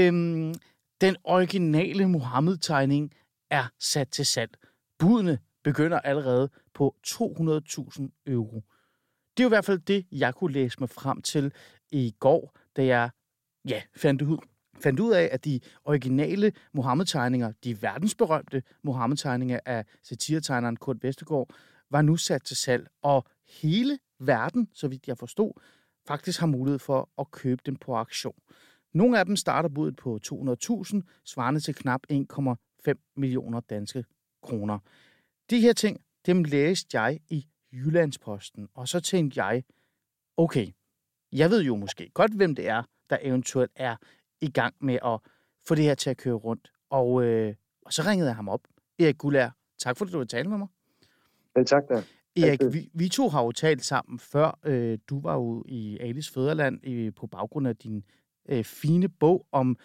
Øhm, 0.00 0.54
den 1.00 1.16
originale 1.24 2.08
Mohammed-tegning 2.08 3.12
er 3.50 3.64
sat 3.78 4.08
til 4.08 4.26
salg. 4.26 4.50
Budene 4.98 5.38
begynder 5.64 6.00
allerede 6.00 6.50
på 6.74 6.96
200.000 7.06 8.22
euro. 8.26 8.62
Det 9.36 9.42
er 9.42 9.44
jo 9.44 9.48
i 9.48 9.56
hvert 9.56 9.64
fald 9.64 9.78
det, 9.78 10.06
jeg 10.12 10.34
kunne 10.34 10.52
læse 10.52 10.80
mig 10.80 10.90
frem 10.90 11.22
til 11.22 11.52
i 11.90 12.14
går, 12.20 12.56
da 12.76 12.84
jeg 12.84 13.10
ja, 13.68 13.82
fandt 13.96 14.22
ud, 14.22 14.38
fandt 14.80 15.00
ud 15.00 15.12
af, 15.12 15.28
at 15.32 15.44
de 15.44 15.60
originale 15.84 16.52
Mohammed-tegninger, 16.72 17.52
de 17.64 17.82
verdensberømte 17.82 18.62
Mohammed-tegninger 18.82 19.60
af 19.66 19.84
satiretegneren 20.02 20.76
Kurt 20.76 21.02
Vestergaard, 21.02 21.48
var 21.90 22.02
nu 22.02 22.16
sat 22.16 22.42
til 22.42 22.56
salg, 22.56 22.88
og 23.02 23.24
hele 23.48 23.98
verden, 24.18 24.68
så 24.74 24.88
vidt 24.88 25.08
jeg 25.08 25.18
forstod, 25.18 25.52
faktisk 26.08 26.40
har 26.40 26.46
mulighed 26.46 26.78
for 26.78 27.08
at 27.18 27.30
købe 27.30 27.62
dem 27.66 27.76
på 27.76 27.96
auktion. 27.96 28.34
Nogle 28.94 29.18
af 29.18 29.24
dem 29.26 29.36
starter 29.36 29.68
budet 29.68 29.96
på 29.96 30.18
200.000, 30.26 31.00
svarende 31.24 31.60
til 31.60 31.74
knap 31.74 32.00
1,5 32.12 33.12
millioner 33.16 33.60
danske 33.60 34.04
kroner. 34.42 34.78
De 35.50 35.60
her 35.60 35.72
ting, 35.72 36.00
dem 36.26 36.44
læste 36.44 37.00
jeg 37.00 37.20
i 37.28 37.46
Jyllandsposten, 37.72 38.68
og 38.74 38.88
så 38.88 39.00
tænkte 39.00 39.44
jeg, 39.44 39.64
okay, 40.36 40.66
jeg 41.32 41.50
ved 41.50 41.62
jo 41.62 41.76
måske 41.76 42.10
godt, 42.14 42.34
hvem 42.34 42.54
det 42.54 42.68
er, 42.68 42.82
der 43.10 43.18
eventuelt 43.22 43.72
er 43.76 43.96
i 44.40 44.50
gang 44.50 44.74
med 44.80 44.98
at 45.04 45.18
få 45.68 45.74
det 45.74 45.84
her 45.84 45.94
til 45.94 46.10
at 46.10 46.16
køre 46.16 46.34
rundt. 46.34 46.72
Og, 46.90 47.24
øh, 47.24 47.54
og 47.86 47.92
så 47.92 48.02
ringede 48.06 48.28
jeg 48.28 48.36
ham 48.36 48.48
op. 48.48 48.60
Erik 48.98 49.18
Gullær, 49.18 49.50
tak 49.78 49.96
for, 49.96 50.04
at 50.04 50.12
du 50.12 50.18
vil 50.18 50.28
tale 50.28 50.48
med 50.48 50.58
mig. 50.58 50.68
Ja, 51.56 51.62
tak 51.62 51.82
da. 51.88 52.02
Erik, 52.36 52.60
vi, 52.72 52.90
vi 52.94 53.08
to 53.08 53.28
har 53.28 53.42
jo 53.42 53.52
talt 53.52 53.84
sammen 53.84 54.18
før. 54.18 54.58
Øh, 54.64 54.98
du 55.08 55.20
var 55.20 55.34
jo 55.34 55.64
i 55.68 55.98
Alice 56.00 56.32
Føderland 56.32 56.86
øh, 56.86 57.14
på 57.14 57.26
baggrund 57.26 57.68
af 57.68 57.76
din 57.76 58.04
øh, 58.48 58.64
fine 58.64 59.08
bog 59.08 59.46
om 59.52 59.76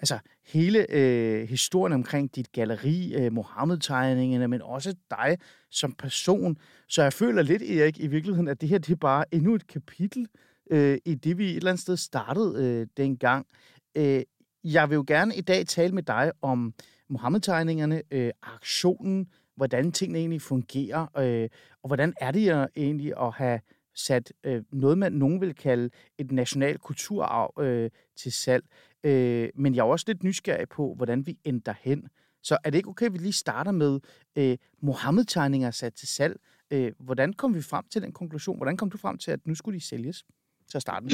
altså 0.00 0.18
hele 0.46 0.86
øh, 0.90 1.48
historien 1.48 1.92
omkring 1.92 2.36
dit 2.36 2.52
galeri, 2.52 3.14
øh, 3.14 3.32
Mohammed-tegningerne, 3.32 4.48
men 4.48 4.62
også 4.62 4.94
dig 5.10 5.38
som 5.70 5.92
person. 5.92 6.56
Så 6.88 7.02
jeg 7.02 7.12
føler 7.12 7.42
lidt, 7.42 7.62
Erik, 7.62 8.00
i 8.00 8.06
virkeligheden, 8.06 8.48
at 8.48 8.60
det 8.60 8.68
her 8.68 8.78
det 8.78 8.92
er 8.92 8.96
bare 8.96 9.34
endnu 9.34 9.54
et 9.54 9.66
kapitel 9.66 10.26
øh, 10.70 10.98
i 11.04 11.14
det, 11.14 11.38
vi 11.38 11.50
et 11.50 11.56
eller 11.56 11.70
andet 11.70 11.82
sted 11.82 11.96
startede 11.96 12.64
øh, 12.64 12.86
dengang. 12.96 13.46
Øh, 13.94 14.22
jeg 14.64 14.90
vil 14.90 14.94
jo 14.94 15.04
gerne 15.06 15.36
i 15.36 15.40
dag 15.40 15.66
tale 15.66 15.94
med 15.94 16.02
dig 16.02 16.32
om 16.42 16.74
Mohammed-tegningerne, 17.08 18.02
øh, 18.10 18.30
aktionen, 18.42 19.26
hvordan 19.56 19.92
tingene 19.92 20.18
egentlig 20.18 20.42
fungerer, 20.42 21.06
øh, 21.18 21.48
og 21.82 21.86
hvordan 21.86 22.14
er 22.20 22.30
det 22.30 22.54
øh, 22.54 22.66
egentlig 22.76 23.12
at 23.20 23.32
have 23.34 23.60
sat 24.06 24.32
øh, 24.44 24.62
noget, 24.72 24.98
man 24.98 25.12
nogen 25.12 25.40
vil 25.40 25.54
kalde 25.54 25.90
et 26.18 26.32
national 26.32 26.78
kulturarv 26.78 27.64
øh, 27.64 27.90
til 28.16 28.32
salg. 28.32 28.64
Øh, 29.04 29.48
men 29.54 29.74
jeg 29.74 29.80
er 29.80 29.86
også 29.86 30.04
lidt 30.08 30.22
nysgerrig 30.22 30.68
på, 30.68 30.94
hvordan 30.94 31.26
vi 31.26 31.38
ender 31.44 31.74
hen. 31.80 32.08
Så 32.42 32.58
er 32.64 32.70
det 32.70 32.78
ikke 32.78 32.88
okay, 32.88 33.06
at 33.06 33.12
vi 33.12 33.18
lige 33.18 33.32
starter 33.32 33.72
med 33.72 34.00
øh, 34.36 34.58
Mohammed-tegninger 34.82 35.70
sat 35.70 35.94
til 35.94 36.08
salg? 36.08 36.40
Øh, 36.70 36.92
hvordan 36.98 37.32
kom 37.32 37.54
vi 37.54 37.62
frem 37.62 37.84
til 37.90 38.02
den 38.02 38.12
konklusion? 38.12 38.56
Hvordan 38.56 38.76
kom 38.76 38.90
du 38.90 38.98
frem 38.98 39.18
til, 39.18 39.30
at 39.30 39.46
nu 39.46 39.54
skulle 39.54 39.78
de 39.78 39.84
sælges 39.84 40.24
til 40.70 40.78
at 40.78 40.82
starte 40.82 41.04
med? 41.04 41.12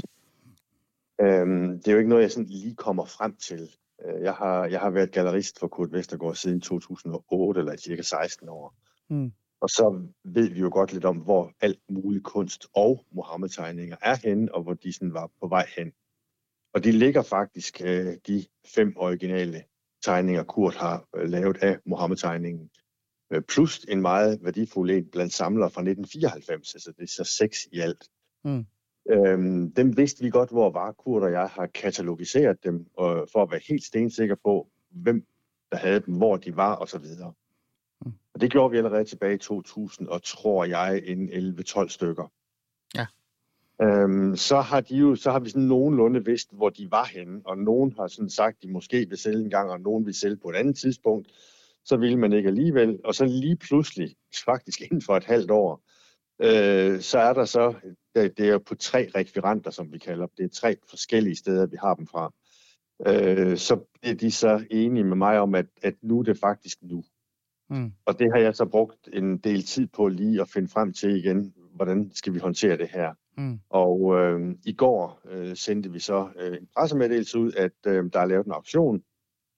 Øhm, 1.20 1.78
det 1.78 1.88
er 1.88 1.92
jo 1.92 1.98
ikke 1.98 2.10
noget, 2.10 2.22
jeg 2.22 2.30
sådan 2.30 2.48
lige 2.48 2.74
kommer 2.74 3.04
frem 3.04 3.36
til. 3.36 3.70
Øh, 4.04 4.22
jeg 4.22 4.34
har, 4.34 4.66
jeg 4.66 4.80
har 4.80 4.90
været 4.90 5.12
gallerist 5.12 5.58
for 5.60 5.68
Kurt 5.68 5.92
Vestergaard 5.92 6.34
siden 6.34 6.60
2008, 6.60 7.58
eller 7.60 7.76
cirka 7.76 8.02
16 8.02 8.48
år. 8.48 8.74
Mm. 9.10 9.32
Og 9.60 9.70
så 9.70 10.06
ved 10.24 10.50
vi 10.50 10.60
jo 10.60 10.70
godt 10.72 10.92
lidt 10.92 11.04
om, 11.04 11.16
hvor 11.16 11.52
alt 11.60 11.80
mulig 11.88 12.22
kunst 12.22 12.66
og 12.74 13.04
Mohammed-tegninger 13.10 13.96
er 14.02 14.16
henne, 14.24 14.54
og 14.54 14.62
hvor 14.62 14.74
de 14.74 14.92
sådan 14.92 15.14
var 15.14 15.30
på 15.40 15.48
vej 15.48 15.66
hen. 15.76 15.92
Og 16.74 16.84
de 16.84 16.92
ligger 16.92 17.22
faktisk, 17.22 17.82
øh, 17.84 18.16
de 18.26 18.46
fem 18.74 18.92
originale 18.96 19.64
tegninger, 20.04 20.42
Kurt 20.42 20.74
har 20.74 21.08
øh, 21.16 21.28
lavet 21.28 21.56
af 21.62 21.78
Mohammed-tegningen, 21.86 22.70
plus 23.48 23.84
en 23.88 24.00
meget 24.00 24.38
værdifuld 24.42 24.90
en 24.90 25.10
blandt 25.10 25.32
samlere 25.32 25.70
fra 25.70 25.80
1994, 25.80 26.74
altså 26.74 26.92
det 26.96 27.02
er 27.02 27.24
så 27.24 27.24
seks 27.24 27.66
i 27.72 27.80
alt. 27.80 28.08
Mm. 28.44 28.66
Øhm, 29.10 29.72
dem 29.72 29.96
vidste 29.96 30.24
vi 30.24 30.30
godt, 30.30 30.50
hvor 30.50 30.70
var. 30.70 30.92
Kurt 30.92 31.22
og 31.22 31.32
jeg 31.32 31.48
har 31.48 31.66
katalogiseret 31.66 32.64
dem, 32.64 32.86
og 32.96 33.28
for 33.32 33.42
at 33.42 33.50
være 33.50 33.60
helt 33.68 33.84
stensikker 33.84 34.36
på, 34.44 34.68
hvem 34.90 35.26
der 35.72 35.76
havde 35.76 36.00
dem, 36.00 36.14
hvor 36.14 36.36
de 36.36 36.56
var 36.56 36.76
osv. 36.76 37.04
Mm. 38.04 38.12
Og 38.34 38.40
det 38.40 38.50
gjorde 38.50 38.70
vi 38.70 38.76
allerede 38.76 39.04
tilbage 39.04 39.34
i 39.34 39.38
2000, 39.38 40.08
og 40.08 40.22
tror 40.22 40.64
jeg 40.64 41.02
en 41.04 41.28
11-12 41.28 41.88
stykker. 41.88 42.32
Ja. 42.94 43.06
Øhm, 43.82 44.36
så 44.36 44.60
har 44.60 44.80
de 44.80 44.96
jo, 44.96 45.16
så 45.16 45.30
har 45.30 45.38
vi 45.38 45.50
sådan 45.50 45.62
nogenlunde 45.62 46.24
vidst, 46.24 46.48
hvor 46.52 46.70
de 46.70 46.90
var 46.90 47.04
henne, 47.04 47.40
og 47.44 47.58
nogen 47.58 47.92
har 47.92 48.06
sådan 48.06 48.30
sagt, 48.30 48.62
de 48.62 48.72
måske 48.72 49.08
vil 49.08 49.18
sælge 49.18 49.44
en 49.44 49.50
gang, 49.50 49.70
og 49.70 49.80
nogen 49.80 50.06
vil 50.06 50.14
sælge 50.14 50.36
på 50.36 50.50
et 50.50 50.56
andet 50.56 50.76
tidspunkt. 50.76 51.28
Så 51.84 51.96
ville 51.96 52.18
man 52.18 52.32
ikke 52.32 52.48
alligevel, 52.48 53.00
og 53.04 53.14
så 53.14 53.24
lige 53.24 53.56
pludselig, 53.56 54.16
faktisk 54.44 54.80
inden 54.80 55.02
for 55.02 55.16
et 55.16 55.24
halvt 55.24 55.50
år, 55.50 55.82
øh, 56.42 57.00
så 57.00 57.18
er 57.18 57.32
der 57.32 57.44
så, 57.44 57.74
det, 58.14 58.38
det 58.38 58.48
er 58.48 58.58
på 58.58 58.74
tre 58.74 59.10
rekviranter, 59.14 59.70
som 59.70 59.92
vi 59.92 59.98
kalder 59.98 60.26
dem. 60.26 60.34
Det 60.36 60.44
er 60.44 60.60
tre 60.60 60.76
forskellige 60.90 61.36
steder, 61.36 61.66
vi 61.66 61.76
har 61.80 61.94
dem 61.94 62.06
fra. 62.06 62.32
Øh, 63.06 63.56
så 63.56 63.80
er 64.02 64.14
de 64.14 64.30
så 64.30 64.64
enige 64.70 65.04
med 65.04 65.16
mig 65.16 65.38
om, 65.40 65.54
at, 65.54 65.66
at 65.82 65.94
nu 66.02 66.18
er 66.18 66.22
det 66.22 66.38
faktisk 66.38 66.78
nu. 66.82 67.04
Mm. 67.70 67.92
Og 68.04 68.18
det 68.18 68.32
har 68.32 68.40
jeg 68.40 68.54
så 68.54 68.64
brugt 68.64 69.08
en 69.12 69.38
del 69.38 69.62
tid 69.62 69.86
på 69.86 70.08
lige 70.08 70.40
at 70.40 70.48
finde 70.48 70.68
frem 70.68 70.92
til 70.92 71.16
igen, 71.16 71.54
hvordan 71.74 72.10
skal 72.14 72.34
vi 72.34 72.38
håndtere 72.38 72.76
det 72.76 72.88
her. 72.88 73.14
Mm. 73.38 73.60
Og 73.70 74.16
øh, 74.18 74.54
i 74.64 74.72
går 74.72 75.20
øh, 75.30 75.56
sendte 75.56 75.92
vi 75.92 75.98
så 75.98 76.28
øh, 76.40 76.56
en 76.56 76.68
pressemeddelelse 76.76 77.38
ud, 77.38 77.52
at 77.52 77.72
øh, 77.86 78.04
der 78.12 78.20
er 78.20 78.26
lavet 78.26 78.46
en 78.46 78.52
auktion 78.52 79.02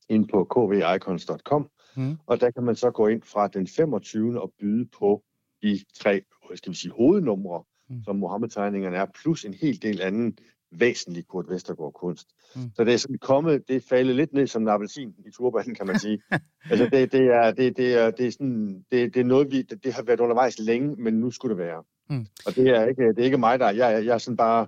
ind 0.09 0.29
på 0.29 0.45
kvicons.com, 0.45 1.71
mm. 1.97 2.17
og 2.27 2.41
der 2.41 2.51
kan 2.51 2.63
man 2.63 2.77
så 2.77 2.91
gå 2.91 3.07
ind 3.07 3.23
fra 3.23 3.49
den 3.49 3.67
25. 3.67 4.41
og 4.43 4.53
byde 4.61 4.89
på 4.99 5.23
de 5.63 5.79
tre 5.95 6.23
skal 6.55 6.73
vi 6.73 6.77
sige, 6.77 6.93
hovednumre, 6.93 7.65
mm. 7.89 8.03
som 8.05 8.17
Mohammed-tegningerne 8.17 8.97
er, 8.97 9.07
plus 9.23 9.45
en 9.45 9.55
hel 9.55 9.83
del 9.83 10.01
anden 10.01 10.39
væsentlig 10.71 11.27
Kurt 11.27 11.51
Vestergaard 11.51 11.93
kunst. 11.93 12.29
Mm. 12.57 12.71
Så 12.75 12.85
det 12.85 12.95
er 12.95 12.99
sådan 12.99 13.19
kommet, 13.19 13.69
det 13.69 13.77
er 13.77 13.81
faldet 13.89 14.17
lidt 14.17 14.33
ned 14.33 14.47
som 14.47 14.63
en 14.63 14.69
appelsin 14.69 15.15
i 15.27 15.31
turbanen, 15.31 15.75
kan 15.75 15.87
man 15.87 15.99
sige. 16.07 16.23
altså 16.71 16.89
det, 16.93 17.13
det, 17.13 17.21
er, 17.21 17.51
det, 17.51 17.77
det, 17.77 17.95
er, 17.95 18.11
det, 18.11 18.27
er 18.27 18.31
sådan, 18.31 18.85
det, 18.93 19.15
det 19.15 19.21
er 19.21 19.25
noget, 19.25 19.53
vi, 19.53 19.63
det, 19.63 19.85
det 19.85 19.93
har 19.93 20.03
været 20.03 20.21
undervejs 20.21 20.59
længe, 20.59 20.97
men 20.97 21.15
nu 21.15 21.31
skulle 21.31 21.57
det 21.57 21.65
være. 21.65 21.83
Mm. 22.11 22.27
Og 22.47 22.57
det 22.57 22.69
er, 22.69 22.87
ikke, 22.87 23.09
det 23.09 23.19
er 23.19 23.25
ikke 23.25 23.39
mig, 23.39 23.59
der 23.59 23.71
jeg, 23.71 24.05
jeg 24.05 24.15
er 24.15 24.19
sådan 24.19 24.37
bare 24.37 24.67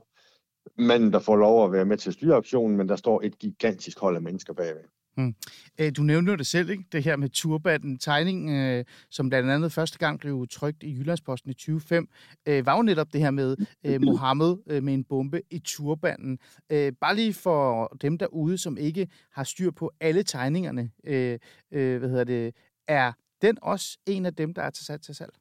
manden, 0.78 1.12
der 1.12 1.18
får 1.18 1.36
lov 1.36 1.64
at 1.64 1.72
være 1.72 1.84
med 1.84 1.96
til 1.96 2.10
at 2.10 2.14
styre 2.14 2.34
optionen, 2.34 2.76
men 2.76 2.88
der 2.88 2.96
står 2.96 3.20
et 3.24 3.38
gigantisk 3.38 3.98
hold 3.98 4.16
af 4.16 4.22
mennesker 4.22 4.52
bagved. 4.52 4.84
Mm. 5.16 5.34
Du 5.97 6.03
nævnte 6.03 6.37
det 6.37 6.47
selv, 6.47 6.71
ikke? 6.71 6.84
det 6.93 7.03
her 7.03 7.16
med 7.16 7.28
turbanen. 7.28 7.98
Tegning, 7.98 8.50
øh, 8.50 8.84
som 9.10 9.28
blandt 9.28 9.50
andet 9.50 9.72
første 9.72 9.98
gang 9.98 10.21
blev 10.21 10.47
trygt 10.50 10.82
i 10.82 10.98
Jyllandsposten 10.98 11.50
i 11.50 11.54
2005, 11.54 12.09
øh, 12.48 12.66
var 12.66 12.76
jo 12.76 12.82
netop 12.82 13.12
det 13.12 13.21
her 13.21 13.31
med 13.31 13.56
øh, 13.84 14.00
Mohammed 14.09 14.56
øh, 14.66 14.82
med 14.82 14.94
en 14.94 15.04
bombe 15.04 15.43
i 15.50 15.59
turbanen. 15.59 16.38
Øh, 16.72 16.93
bare 17.00 17.16
lige 17.16 17.34
for 17.34 17.97
dem 18.03 18.19
derude, 18.19 18.59
som 18.59 18.76
ikke 18.76 19.09
har 19.32 19.44
styr 19.44 19.71
på 19.71 19.93
alle 20.00 20.22
tegningerne, 20.22 20.91
øh, 21.04 21.38
øh, 21.72 21.98
hvad 21.98 22.09
hedder 22.09 22.25
det, 22.25 22.54
er 22.88 23.12
den 23.42 23.59
også 23.62 23.98
en 24.06 24.27
af 24.27 24.34
dem, 24.34 24.54
der 24.54 24.62
er 24.62 24.71
til 24.71 24.87
sat 24.87 25.00
til 25.00 25.15
salg? 25.15 25.32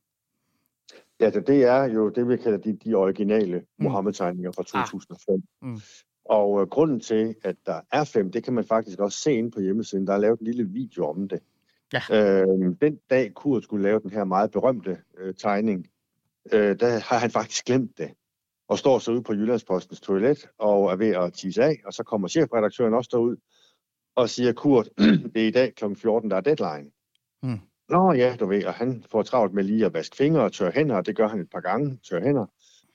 Ja, 1.19 1.29
det 1.29 1.63
er 1.63 1.83
jo 1.83 2.09
det, 2.09 2.27
vi 2.27 2.37
kalder 2.37 2.57
de, 2.57 2.77
de 2.85 2.95
originale 2.95 3.59
mm. 3.59 3.83
Mohammed-tegninger 3.83 4.51
fra 4.51 4.63
2005. 4.63 5.43
Ah. 5.61 5.69
Mm. 5.69 5.79
Og 6.29 6.61
øh, 6.61 6.67
grunden 6.67 6.99
til, 6.99 7.35
at 7.43 7.55
der 7.65 7.81
er 7.91 8.03
fem, 8.03 8.31
det 8.31 8.43
kan 8.43 8.53
man 8.53 8.63
faktisk 8.63 8.99
også 8.99 9.19
se 9.19 9.33
inde 9.33 9.51
på 9.51 9.61
hjemmesiden. 9.61 10.07
Der 10.07 10.13
er 10.13 10.17
lavet 10.17 10.39
en 10.39 10.45
lille 10.45 10.63
video 10.63 11.05
om 11.05 11.27
det. 11.27 11.39
Ja. 11.93 12.01
Øh, 12.11 12.75
den 12.81 12.99
dag 13.09 13.33
Kurt 13.33 13.63
skulle 13.63 13.83
lave 13.83 13.99
den 13.99 14.09
her 14.09 14.23
meget 14.23 14.51
berømte 14.51 14.97
øh, 15.17 15.33
tegning, 15.33 15.87
øh, 16.51 16.79
der 16.79 16.99
har 16.99 17.17
han 17.17 17.31
faktisk 17.31 17.65
glemt 17.65 17.97
det. 17.97 18.09
Og 18.67 18.77
står 18.77 18.99
så 18.99 19.11
ude 19.11 19.23
på 19.23 19.33
Jyllandspostens 19.33 20.01
toilet 20.01 20.49
og 20.57 20.91
er 20.91 20.95
ved 20.95 21.15
at 21.15 21.33
tisse 21.33 21.63
af. 21.63 21.81
Og 21.85 21.93
så 21.93 22.03
kommer 22.03 22.27
chefredaktøren 22.27 22.93
også 22.93 23.09
derud 23.13 23.35
og 24.15 24.29
siger, 24.29 24.53
Kurt, 24.53 24.89
det 25.33 25.43
er 25.43 25.47
i 25.47 25.51
dag 25.51 25.75
kl. 25.75 25.95
14, 25.95 26.31
der 26.31 26.37
er 26.37 26.41
deadline. 26.41 26.91
Hmm. 27.41 27.59
Nå 27.89 28.13
ja, 28.13 28.35
du 28.39 28.45
ved, 28.45 28.65
og 28.65 28.73
han 28.73 29.03
får 29.11 29.23
travlt 29.23 29.53
med 29.53 29.63
lige 29.63 29.85
at 29.85 29.93
vaske 29.93 30.15
fingre 30.15 30.41
og 30.41 30.53
tørre 30.53 30.71
hænder, 30.71 30.95
og 30.95 31.05
det 31.05 31.15
gør 31.15 31.27
han 31.27 31.39
et 31.39 31.49
par 31.49 31.59
gange, 31.59 31.99
tørre 32.09 32.21
hænder. 32.21 32.45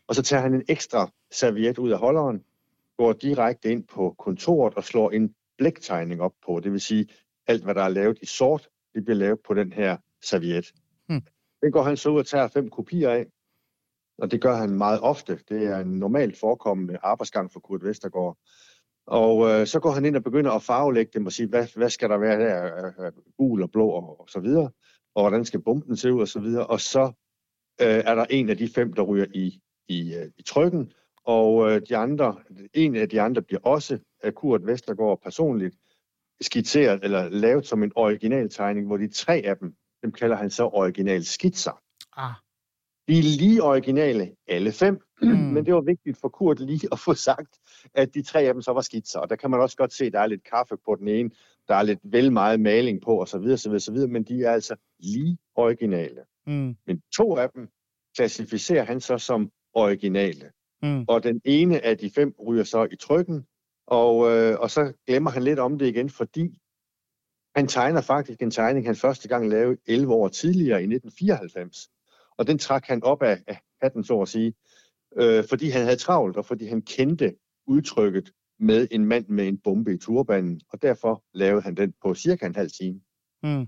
Og 0.07 0.15
så 0.15 0.23
tager 0.23 0.43
han 0.43 0.55
en 0.55 0.63
ekstra 0.69 1.11
serviet 1.31 1.79
ud 1.79 1.91
af 1.91 1.99
holderen, 1.99 2.45
går 2.99 3.13
direkte 3.13 3.71
ind 3.71 3.85
på 3.85 4.15
kontoret 4.19 4.75
og 4.75 4.85
slår 4.85 5.11
en 5.11 5.35
blæktegning 5.59 6.21
op 6.23 6.35
på. 6.47 6.61
Det 6.61 6.73
vil 6.73 6.81
sige, 6.81 7.07
alt 7.47 7.65
hvad 7.65 7.75
der 7.75 7.83
er 7.83 7.89
lavet 7.89 8.19
i 8.23 8.27
sort, 8.27 8.69
det 8.95 9.05
bliver 9.05 9.17
lavet 9.17 9.39
på 9.47 9.55
den 9.55 9.73
her 9.73 9.97
serviet. 10.23 10.73
Hmm. 11.09 11.23
Den 11.63 11.73
går 11.73 11.83
han 11.83 11.97
så 11.97 12.11
ud 12.11 12.19
og 12.19 12.27
tager 12.27 12.49
fem 12.49 12.71
kopier 12.71 13.11
af, 13.11 13.27
og 14.19 14.31
det 14.31 14.41
gør 14.41 14.55
han 14.55 14.71
meget 14.71 15.01
ofte. 15.01 15.41
Det 15.49 15.67
er 15.67 15.79
en 15.79 15.99
normalt 15.99 16.39
forekommende 16.39 16.99
arbejdsgang 17.03 17.53
for 17.53 17.61
Kurt 17.61 17.85
Vestergaard. 17.85 18.39
Og 19.07 19.51
øh, 19.51 19.67
så 19.67 19.81
går 19.81 19.91
han 19.91 20.05
ind 20.05 20.17
og 20.17 20.23
begynder 20.23 20.51
at 20.51 20.63
farvelægge 20.63 21.11
dem 21.15 21.27
og 21.27 21.33
sige, 21.33 21.49
hvad, 21.49 21.67
hvad 21.77 21.91
skal 21.91 22.11
der 22.11 22.19
være 22.19 22.37
her, 22.37 23.11
gul 23.37 23.63
og 23.63 23.71
blå 23.71 23.89
og, 23.89 24.21
og 24.21 24.29
så 24.29 24.41
videre, 24.41 24.71
og 25.15 25.23
hvordan 25.23 25.45
skal 25.45 25.63
bomben 25.63 25.97
se 25.97 26.13
ud 26.13 26.21
og 26.21 26.29
så 26.29 26.41
videre. 26.41 26.67
Og 26.67 26.81
så 26.81 27.13
øh, 27.81 28.03
er 28.05 28.15
der 28.15 28.25
en 28.31 28.51
af 28.51 28.57
de 28.57 28.69
fem, 28.69 28.93
der 28.93 29.03
ryger 29.03 29.27
i, 29.35 29.61
i, 29.89 30.15
øh, 30.15 30.31
i 30.37 30.43
trykken, 30.43 30.93
og 31.25 31.71
øh, 31.71 31.83
de 31.89 31.97
andre, 31.97 32.37
en 32.75 32.97
af 32.97 33.09
de 33.09 33.21
andre 33.21 33.43
bliver 33.43 33.61
også 33.63 33.99
af 34.23 34.35
Kurt 34.35 34.67
Vestergaard 34.67 35.21
personligt 35.23 35.77
skitseret 36.41 37.05
eller 37.05 37.29
lavet 37.29 37.67
som 37.67 37.83
en 37.83 37.93
original 37.95 38.51
tegning, 38.51 38.87
hvor 38.87 38.97
de 38.97 39.09
tre 39.09 39.43
af 39.45 39.57
dem, 39.57 39.75
dem 40.03 40.13
kalder 40.13 40.37
han 40.37 40.51
så 40.51 40.65
original 40.65 41.25
skitser. 41.25 41.81
Ah. 42.17 42.35
De 43.09 43.19
er 43.19 43.23
lige 43.23 43.63
originale, 43.63 44.35
alle 44.49 44.73
fem, 44.73 45.01
mm. 45.23 45.29
men 45.29 45.67
det 45.67 45.75
var 45.75 45.81
vigtigt 45.81 46.19
for 46.21 46.29
Kurt 46.29 46.61
lige 46.61 46.89
at 46.93 46.99
få 46.99 47.15
sagt, 47.15 47.59
at 47.95 48.15
de 48.15 48.23
tre 48.23 48.41
af 48.41 48.55
dem 48.55 48.63
så 48.63 48.73
var 48.73 48.81
skitser. 48.81 49.19
Og 49.19 49.31
der 49.31 49.37
kan 49.37 49.51
man 49.51 49.61
også 49.61 49.77
godt 49.77 49.93
se, 49.93 50.05
at 50.05 50.13
der 50.13 50.21
er 50.21 50.27
lidt 50.27 50.45
kaffe 50.45 50.77
på 50.85 50.95
den 50.95 51.09
ene, 51.09 51.31
der 51.69 51.75
er 51.75 51.83
lidt 51.83 52.01
vel 52.03 52.33
meget 52.33 52.61
maling 52.61 53.03
på 53.03 53.23
osv., 53.23 53.57
så 53.57 53.79
så 53.79 53.93
videre, 53.93 54.09
men 54.09 54.23
de 54.23 54.45
er 54.45 54.53
altså 54.53 54.77
lige 54.99 55.39
originale. 55.55 56.21
Mm. 56.47 56.77
Men 56.87 57.03
to 57.17 57.37
af 57.37 57.51
dem 57.51 57.69
klassificerer 58.17 58.85
han 58.85 59.01
så 59.01 59.19
som 59.19 59.51
originale. 59.75 60.51
Mm. 60.85 61.05
Og 61.09 61.23
den 61.23 61.41
ene 61.45 61.85
af 61.85 61.99
de 61.99 62.11
fem 62.11 62.35
ryger 62.47 62.65
så 62.65 62.89
i 62.93 62.97
trykken, 62.97 63.47
og, 63.87 64.31
øh, 64.31 64.59
og 64.61 64.71
så 64.71 64.93
glemmer 65.07 65.31
han 65.31 65.43
lidt 65.43 65.59
om 65.59 65.79
det 65.79 65.87
igen, 65.87 66.11
fordi 66.11 66.59
han 67.57 67.67
tegner 67.67 68.01
faktisk 68.01 68.43
en 68.43 68.51
tegning, 68.51 68.87
han 68.87 68.97
første 68.97 69.29
gang 69.29 69.49
lavede 69.49 69.81
11 69.87 70.15
år 70.15 70.29
tidligere 70.29 70.83
i 70.83 70.87
1994. 70.87 71.89
Og 72.39 72.47
den 72.47 72.59
trak 72.59 72.87
han 72.87 73.03
op 73.03 73.23
af, 73.23 73.43
af 73.47 73.61
hatten, 73.83 74.05
så 74.05 74.21
at 74.21 74.29
sige, 74.29 74.55
øh, 75.17 75.45
fordi 75.49 75.69
han 75.69 75.83
havde 75.83 75.97
travlt, 75.97 76.37
og 76.37 76.47
fordi 76.47 76.67
han 76.67 76.83
kendte 76.83 77.35
udtrykket 77.67 78.33
med 78.59 78.89
en 78.91 79.05
mand 79.05 79.29
med 79.29 79.49
en 79.49 79.59
bombe 79.59 79.95
i 79.95 79.99
turbanen, 79.99 80.61
og 80.69 80.83
derfor 80.83 81.25
lavede 81.35 81.63
han 81.63 81.75
den 81.75 81.95
på 82.03 82.15
cirka 82.15 82.47
en 82.47 82.55
halv 82.55 82.71
time. 82.71 83.01
Mm. 83.43 83.67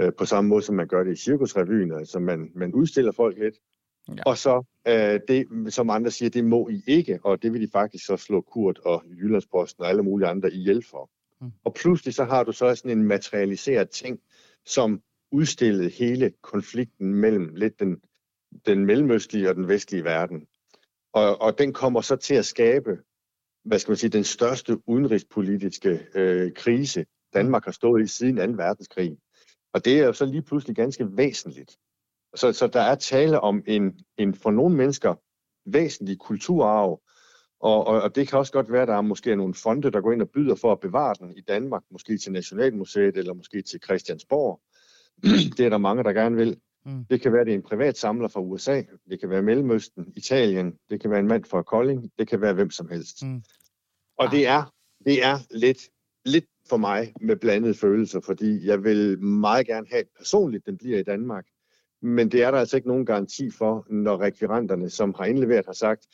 øh, 0.00 0.12
på 0.18 0.24
samme 0.24 0.48
måde, 0.48 0.62
som 0.62 0.74
man 0.74 0.88
gør 0.88 1.04
det 1.04 1.12
i 1.12 1.22
cirkusrevyen, 1.22 1.92
altså 1.92 2.18
man, 2.18 2.50
man 2.54 2.74
udstiller 2.74 3.12
folk 3.12 3.38
lidt. 3.38 3.54
Ja. 4.16 4.22
Og 4.26 4.38
så 4.38 4.64
øh, 4.88 5.20
det, 5.28 5.74
som 5.74 5.90
andre 5.90 6.10
siger, 6.10 6.30
det 6.30 6.44
må 6.44 6.68
I 6.68 6.82
ikke, 6.86 7.18
og 7.24 7.42
det 7.42 7.52
vil 7.52 7.60
de 7.60 7.68
faktisk 7.72 8.06
så 8.06 8.16
slå 8.16 8.40
Kurt 8.40 8.78
og 8.78 9.04
Jyllandsposten 9.06 9.82
og 9.82 9.88
alle 9.88 10.02
mulige 10.02 10.28
andre 10.28 10.52
ihjel 10.52 10.84
for. 10.90 11.10
Mm. 11.40 11.50
Og 11.64 11.74
pludselig 11.74 12.14
så 12.14 12.24
har 12.24 12.44
du 12.44 12.52
så 12.52 12.74
sådan 12.74 12.98
en 12.98 13.04
materialiseret 13.04 13.90
ting, 13.90 14.20
som 14.66 15.02
udstillede 15.30 15.90
hele 15.90 16.32
konflikten 16.42 17.14
mellem 17.14 17.54
lidt 17.54 17.80
den, 17.80 18.00
den 18.66 18.86
mellemøstlige 18.86 19.48
og 19.48 19.54
den 19.54 19.68
vestlige 19.68 20.04
verden. 20.04 20.46
Og, 21.12 21.40
og 21.40 21.58
den 21.58 21.72
kommer 21.72 22.00
så 22.00 22.16
til 22.16 22.34
at 22.34 22.46
skabe, 22.46 22.98
hvad 23.64 23.78
skal 23.78 23.90
man 23.90 23.96
sige, 23.96 24.10
den 24.10 24.24
største 24.24 24.88
udenrigspolitiske 24.88 26.06
øh, 26.14 26.52
krise, 26.52 27.06
Danmark 27.34 27.64
har 27.64 27.72
stået 27.72 28.02
i 28.02 28.06
siden 28.06 28.36
2. 28.36 28.62
verdenskrig. 28.62 29.18
Og 29.72 29.84
det 29.84 30.00
er 30.00 30.06
jo 30.06 30.12
så 30.12 30.24
lige 30.24 30.42
pludselig 30.42 30.76
ganske 30.76 31.16
væsentligt. 31.16 31.76
Så, 32.34 32.52
så 32.52 32.66
der 32.66 32.80
er 32.80 32.94
tale 32.94 33.40
om 33.40 33.62
en, 33.66 33.98
en 34.18 34.34
for 34.34 34.50
nogle 34.50 34.76
mennesker 34.76 35.14
væsentlig 35.66 36.18
kulturarv, 36.18 37.00
og, 37.60 37.86
og, 37.86 38.02
og 38.02 38.14
det 38.14 38.28
kan 38.28 38.38
også 38.38 38.52
godt 38.52 38.72
være, 38.72 38.82
at 38.82 38.88
der 38.88 38.94
er 38.94 39.00
måske 39.00 39.36
nogle 39.36 39.54
fonde, 39.54 39.90
der 39.90 40.00
går 40.00 40.12
ind 40.12 40.22
og 40.22 40.30
byder 40.30 40.54
for 40.54 40.72
at 40.72 40.80
bevare 40.80 41.14
den 41.18 41.36
i 41.36 41.40
Danmark, 41.40 41.82
måske 41.90 42.18
til 42.18 42.32
Nationalmuseet 42.32 43.16
eller 43.16 43.34
måske 43.34 43.62
til 43.62 43.80
Christiansborg. 43.84 44.60
det 45.56 45.66
er 45.66 45.68
der 45.68 45.78
mange, 45.78 46.04
der 46.04 46.12
gerne 46.12 46.36
vil. 46.36 46.60
Mm. 46.86 47.04
Det 47.10 47.20
kan 47.20 47.32
være, 47.32 47.44
det 47.44 47.50
er 47.50 47.56
en 47.56 47.62
privat 47.62 47.96
samler 47.96 48.28
fra 48.28 48.40
USA, 48.40 48.82
det 49.10 49.20
kan 49.20 49.30
være 49.30 49.42
Mellemøsten, 49.42 50.12
Italien, 50.16 50.74
det 50.90 51.00
kan 51.00 51.10
være 51.10 51.20
en 51.20 51.28
mand 51.28 51.44
fra 51.44 51.62
Kolding, 51.62 52.10
det 52.18 52.28
kan 52.28 52.40
være 52.40 52.54
hvem 52.54 52.70
som 52.70 52.88
helst. 52.88 53.22
Mm. 53.22 53.42
Og 54.18 54.24
ah. 54.24 54.32
det 54.32 54.46
er, 54.46 54.74
det 55.04 55.24
er 55.24 55.36
lidt, 55.50 55.78
lidt 56.24 56.44
for 56.68 56.76
mig 56.76 57.12
med 57.20 57.36
blandede 57.36 57.74
følelser, 57.74 58.20
fordi 58.20 58.66
jeg 58.66 58.84
vil 58.84 59.20
meget 59.22 59.66
gerne 59.66 59.86
have 59.90 60.04
personligt, 60.18 60.66
den 60.66 60.76
bliver 60.76 60.98
i 60.98 61.02
Danmark. 61.02 61.46
Men 62.02 62.30
det 62.30 62.42
er 62.42 62.50
der 62.50 62.58
altså 62.58 62.76
ikke 62.76 62.88
nogen 62.88 63.06
garanti 63.06 63.50
for, 63.50 63.86
når 63.90 64.20
rekvirenterne, 64.20 64.90
som 64.90 65.14
har 65.14 65.24
indleveret, 65.24 65.66
har 65.66 65.72
sagt, 65.72 66.06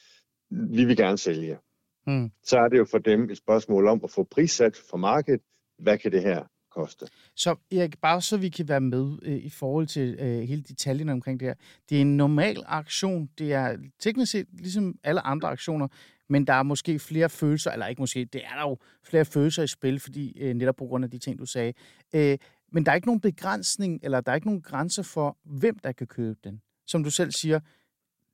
vi 0.50 0.84
vil 0.84 0.96
gerne 0.96 1.18
sælge. 1.18 1.58
Mm. 2.06 2.30
Så 2.42 2.58
er 2.58 2.68
det 2.68 2.78
jo 2.78 2.84
for 2.84 2.98
dem 2.98 3.30
et 3.30 3.36
spørgsmål 3.36 3.86
om 3.86 4.00
at 4.04 4.10
få 4.10 4.24
prissat 4.30 4.76
for 4.90 4.96
markedet, 4.96 5.40
hvad 5.78 5.98
kan 5.98 6.12
det 6.12 6.22
her 6.22 6.44
koste. 6.74 7.06
Så 7.34 7.56
Erik, 7.72 7.98
bare 7.98 8.22
så 8.22 8.36
vi 8.36 8.48
kan 8.48 8.68
være 8.68 8.80
med 8.80 9.18
øh, 9.22 9.36
i 9.36 9.50
forhold 9.50 9.86
til 9.86 10.16
øh, 10.18 10.40
hele 10.40 10.62
detaljen 10.62 11.08
omkring 11.08 11.40
det 11.40 11.48
her. 11.48 11.54
Det 11.88 11.96
er 11.96 12.00
en 12.00 12.16
normal 12.16 12.62
aktion. 12.66 13.30
Det 13.38 13.52
er 13.52 13.76
teknisk 13.98 14.32
set 14.32 14.46
ligesom 14.52 14.98
alle 15.04 15.20
andre 15.20 15.48
aktioner, 15.48 15.88
men 16.28 16.46
der 16.46 16.52
er 16.52 16.62
måske 16.62 16.98
flere 16.98 17.28
følelser, 17.28 17.70
eller 17.70 17.86
ikke 17.86 18.02
måske, 18.02 18.24
det 18.24 18.44
er 18.44 18.54
der 18.54 18.62
jo 18.62 18.78
flere 19.02 19.24
følelser 19.24 19.62
i 19.62 19.66
spil, 19.66 20.00
fordi 20.00 20.38
øh, 20.40 20.54
netop 20.54 20.76
på 20.76 20.86
grund 20.86 21.04
af 21.04 21.10
de 21.10 21.18
ting, 21.18 21.38
du 21.38 21.46
sagde. 21.46 21.72
Øh, 22.14 22.38
men 22.72 22.86
der 22.86 22.90
er 22.90 22.96
ikke 22.96 23.08
nogen 23.08 23.20
begrænsning, 23.20 24.00
eller 24.02 24.20
der 24.20 24.32
er 24.32 24.36
ikke 24.36 24.46
nogen 24.46 24.62
grænser 24.62 25.02
for, 25.02 25.38
hvem 25.44 25.78
der 25.78 25.92
kan 25.92 26.06
købe 26.06 26.38
den. 26.44 26.60
Som 26.86 27.04
du 27.04 27.10
selv 27.10 27.32
siger, 27.32 27.60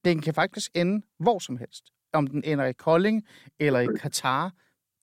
den 0.05 0.21
kan 0.21 0.35
faktisk 0.35 0.71
ende 0.75 1.07
hvor 1.19 1.39
som 1.39 1.56
helst. 1.56 1.85
Om 2.13 2.27
den 2.27 2.44
ender 2.44 2.65
i 2.65 2.73
Kolding 2.73 3.27
eller 3.59 3.81
i 3.81 3.87
Katar, 4.01 4.53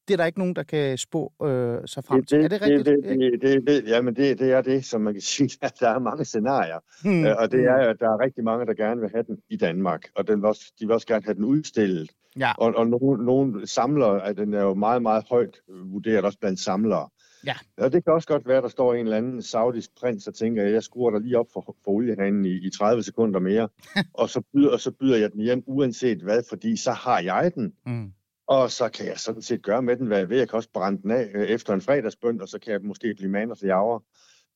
det 0.07 0.13
er 0.13 0.17
der 0.17 0.25
ikke 0.25 0.39
nogen, 0.39 0.55
der 0.55 0.63
kan 0.63 0.97
spå 0.97 1.33
øh, 1.43 1.77
sig 1.85 2.03
frem 2.03 2.23
til. 2.23 2.37
Det, 2.37 2.45
er 2.45 2.49
det 2.49 2.61
rigtigt? 2.61 2.85
Det, 2.85 3.41
det, 3.41 3.41
det, 3.41 3.67
det, 3.67 3.87
jamen 3.87 4.15
det, 4.15 4.39
det 4.39 4.51
er 4.51 4.61
det, 4.61 4.85
som 4.85 5.01
man 5.01 5.13
kan 5.13 5.21
sige, 5.35 5.57
at 5.61 5.73
der 5.79 5.89
er 5.89 5.99
mange 5.99 6.25
scenarier. 6.25 6.79
Hmm. 7.03 7.25
Øh, 7.25 7.35
og 7.37 7.51
det 7.51 7.65
er, 7.65 7.75
at 7.75 7.99
der 7.99 8.09
er 8.09 8.19
rigtig 8.19 8.43
mange, 8.43 8.65
der 8.65 8.73
gerne 8.73 9.01
vil 9.01 9.09
have 9.13 9.23
den 9.23 9.37
i 9.49 9.57
Danmark. 9.57 10.09
Og 10.15 10.27
den 10.27 10.41
vil 10.41 10.45
også, 10.45 10.73
de 10.79 10.85
vil 10.85 10.93
også 10.93 11.07
gerne 11.07 11.23
have 11.25 11.35
den 11.35 11.45
udstillet. 11.45 12.11
Ja. 12.39 12.51
Og, 12.57 12.75
og 12.75 12.87
nogle, 12.87 13.25
nogle 13.25 13.67
samlere, 13.67 14.25
at 14.25 14.37
den 14.37 14.53
er 14.53 14.61
jo 14.61 14.73
meget, 14.73 15.01
meget 15.01 15.23
højt 15.29 15.57
vurderet 15.67 16.25
også 16.25 16.39
blandt 16.39 16.59
samlere. 16.59 17.09
Ja. 17.45 17.55
Og 17.77 17.93
det 17.93 18.03
kan 18.03 18.13
også 18.13 18.27
godt 18.27 18.47
være, 18.47 18.57
at 18.57 18.63
der 18.63 18.69
står 18.69 18.93
en 18.93 19.05
eller 19.05 19.17
anden 19.17 19.41
saudisk 19.41 19.89
prins 19.99 20.27
og 20.27 20.33
tænker, 20.35 20.63
at 20.63 20.73
jeg 20.73 20.83
skruer 20.83 21.11
dig 21.11 21.21
lige 21.21 21.39
op 21.39 21.47
for, 21.53 21.61
for 21.61 21.91
oliehanen 21.91 22.45
i, 22.45 22.67
i 22.67 22.69
30 22.69 23.03
sekunder 23.03 23.39
mere, 23.39 23.69
og, 24.21 24.29
så 24.29 24.41
byder, 24.53 24.71
og 24.71 24.79
så 24.79 24.91
byder 24.91 25.17
jeg 25.17 25.31
den 25.31 25.41
hjem 25.41 25.63
uanset 25.65 26.21
hvad, 26.21 26.43
fordi 26.49 26.77
så 26.77 26.91
har 26.91 27.19
jeg 27.21 27.51
den. 27.55 27.73
Mm. 27.85 28.11
Og 28.47 28.71
så 28.71 28.89
kan 28.89 29.05
jeg 29.05 29.17
sådan 29.17 29.41
set 29.41 29.63
gøre 29.63 29.81
med 29.81 29.97
den, 29.97 30.07
hvad 30.07 30.17
jeg 30.17 30.29
vil. 30.29 30.37
Jeg 30.37 30.49
kan 30.49 30.57
også 30.57 30.69
brænde 30.73 31.01
den 31.01 31.11
af 31.11 31.31
øh, 31.33 31.47
efter 31.47 31.73
en 31.73 31.81
fredagsbønd, 31.81 32.41
og 32.41 32.49
så 32.49 32.59
kan 32.59 32.73
jeg 32.73 32.81
måske 32.83 33.13
blive 33.15 33.31
man 33.31 33.51
of 33.51 33.57
the 33.57 33.73
hour, 33.73 34.03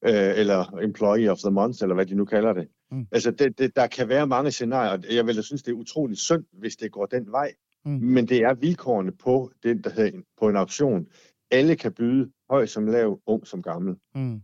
øh, 0.06 0.40
eller 0.40 0.78
employee 0.84 1.32
of 1.32 1.40
the 1.40 1.52
month, 1.52 1.84
eller 1.84 1.96
hvad 1.96 2.06
de 2.06 2.16
nu 2.16 2.26
kalder 2.26 2.54
det. 2.54 2.68
Mm. 2.92 3.08
Altså, 3.12 3.32
det, 3.32 3.60
det, 3.60 3.76
der 3.76 3.88
kan 3.88 4.10
være 4.10 4.28
mange 4.28 4.52
scenarier. 4.52 5.16
Jeg 5.16 5.28
vil 5.28 5.38
da 5.38 5.42
synes, 5.42 5.64
det 5.64 5.72
er 5.72 5.76
utroligt 5.76 6.20
synd, 6.20 6.44
hvis 6.52 6.76
det 6.76 6.92
går 6.92 7.06
den 7.06 7.32
vej. 7.32 7.54
Mm. 7.86 7.92
Men 7.92 8.28
det 8.28 8.38
er 8.38 8.54
vilkårene 8.54 9.12
på, 9.12 9.52
det, 9.64 9.84
der 9.84 9.90
hedder, 9.90 10.22
på 10.40 10.50
en 10.50 10.56
auktion. 10.56 11.08
Alle 11.52 11.76
kan 11.76 11.94
byde, 11.94 12.32
høj 12.50 12.66
som 12.66 12.86
lav, 12.86 13.20
ung 13.26 13.48
som 13.48 13.62
gammel. 13.62 13.96
Mm. 14.16 14.42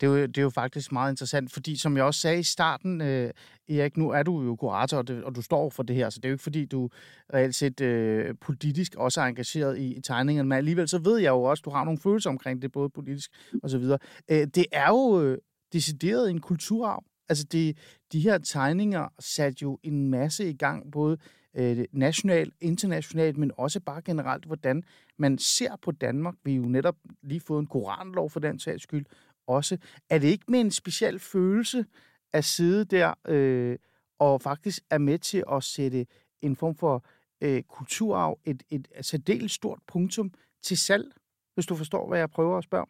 Det 0.00 0.06
er, 0.06 0.10
jo, 0.10 0.26
det 0.26 0.38
er 0.38 0.42
jo 0.42 0.50
faktisk 0.50 0.92
meget 0.92 1.12
interessant, 1.12 1.52
fordi 1.52 1.76
som 1.76 1.96
jeg 1.96 2.04
også 2.04 2.20
sagde 2.20 2.40
i 2.40 2.42
starten, 2.42 3.00
øh, 3.00 3.30
Erik, 3.68 3.96
nu 3.96 4.10
er 4.10 4.22
du 4.22 4.42
jo 4.42 4.56
kurator, 4.56 4.98
og, 4.98 5.08
det, 5.08 5.24
og 5.24 5.34
du 5.34 5.42
står 5.42 5.70
for 5.70 5.82
det 5.82 5.96
her, 5.96 6.10
så 6.10 6.20
det 6.20 6.24
er 6.24 6.30
jo 6.30 6.34
ikke 6.34 6.42
fordi, 6.42 6.64
du 6.64 6.90
reelt 7.34 7.54
set 7.54 7.80
øh, 7.80 8.34
politisk 8.40 8.94
også 8.94 9.20
er 9.20 9.24
engageret 9.24 9.78
i, 9.78 9.94
i 9.94 10.00
tegningerne, 10.00 10.48
men 10.48 10.58
alligevel 10.58 10.88
så 10.88 10.98
ved 10.98 11.18
jeg 11.18 11.30
jo 11.30 11.42
også, 11.42 11.62
du 11.64 11.70
har 11.70 11.84
nogle 11.84 11.98
følelser 11.98 12.30
omkring 12.30 12.62
det, 12.62 12.72
både 12.72 12.90
politisk 12.90 13.30
og 13.62 13.70
så 13.70 13.78
videre. 13.78 13.98
Øh, 14.30 14.46
det 14.46 14.66
er 14.72 14.88
jo 14.88 15.20
øh, 15.20 15.38
decideret 15.72 16.30
en 16.30 16.40
kulturarv. 16.40 17.04
Altså 17.28 17.44
det, 17.44 17.76
de 18.12 18.20
her 18.20 18.38
tegninger 18.38 19.08
satte 19.18 19.58
jo 19.62 19.78
en 19.82 20.10
masse 20.10 20.50
i 20.50 20.56
gang, 20.56 20.92
både 20.92 21.18
øh, 21.56 21.84
nationalt, 21.92 22.54
internationalt, 22.60 23.36
men 23.36 23.50
også 23.56 23.80
bare 23.80 24.02
generelt, 24.02 24.44
hvordan 24.44 24.82
man 25.16 25.38
ser 25.38 25.76
på 25.82 25.90
Danmark. 25.90 26.34
Vi 26.44 26.54
har 26.54 26.60
jo 26.60 26.68
netop 26.68 26.96
lige 27.22 27.40
fået 27.40 27.60
en 27.60 27.66
koranlov 27.66 28.30
for 28.30 28.40
den 28.40 28.58
sags 28.58 28.82
skyld, 28.82 29.04
også. 29.46 29.78
Er 30.10 30.18
det 30.18 30.28
ikke 30.28 30.44
med 30.48 30.60
en 30.60 30.70
speciel 30.70 31.18
følelse 31.18 31.84
at 32.32 32.44
sidde 32.44 32.84
der 32.84 33.14
øh, 33.28 33.78
og 34.18 34.42
faktisk 34.42 34.82
er 34.90 34.98
med 34.98 35.18
til 35.18 35.44
at 35.52 35.62
sætte 35.62 36.06
en 36.42 36.56
form 36.56 36.74
for 36.74 37.04
øh, 37.40 37.62
kulturarv, 37.62 38.38
et, 38.44 38.62
et 38.70 38.88
særdeles 39.00 39.52
stort 39.52 39.78
punktum 39.86 40.32
til 40.62 40.78
salg, 40.78 41.12
hvis 41.54 41.66
du 41.66 41.74
forstår, 41.74 42.08
hvad 42.08 42.18
jeg 42.18 42.30
prøver 42.30 42.58
at 42.58 42.64
spørge 42.64 42.86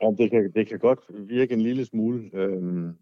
om. 0.00 0.16
det 0.16 0.30
kan, 0.30 0.52
det 0.54 0.68
kan 0.68 0.78
godt 0.78 1.00
virke 1.08 1.54
en 1.54 1.60
lille 1.60 1.84
smule 1.84 2.30
øh, 2.32 2.92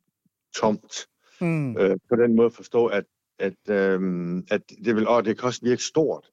tomt. 0.54 1.08
Mm. 1.40 1.76
Øh, 1.76 1.98
på 2.08 2.16
den 2.16 2.36
måde 2.36 2.50
forstå, 2.50 2.86
at, 2.86 3.04
at, 3.38 3.70
øh, 3.70 4.42
at 4.50 4.62
det, 4.84 4.96
vil, 4.96 5.08
og 5.08 5.24
det 5.24 5.38
kan 5.38 5.46
også 5.46 5.60
virke 5.62 5.82
stort. 5.82 6.30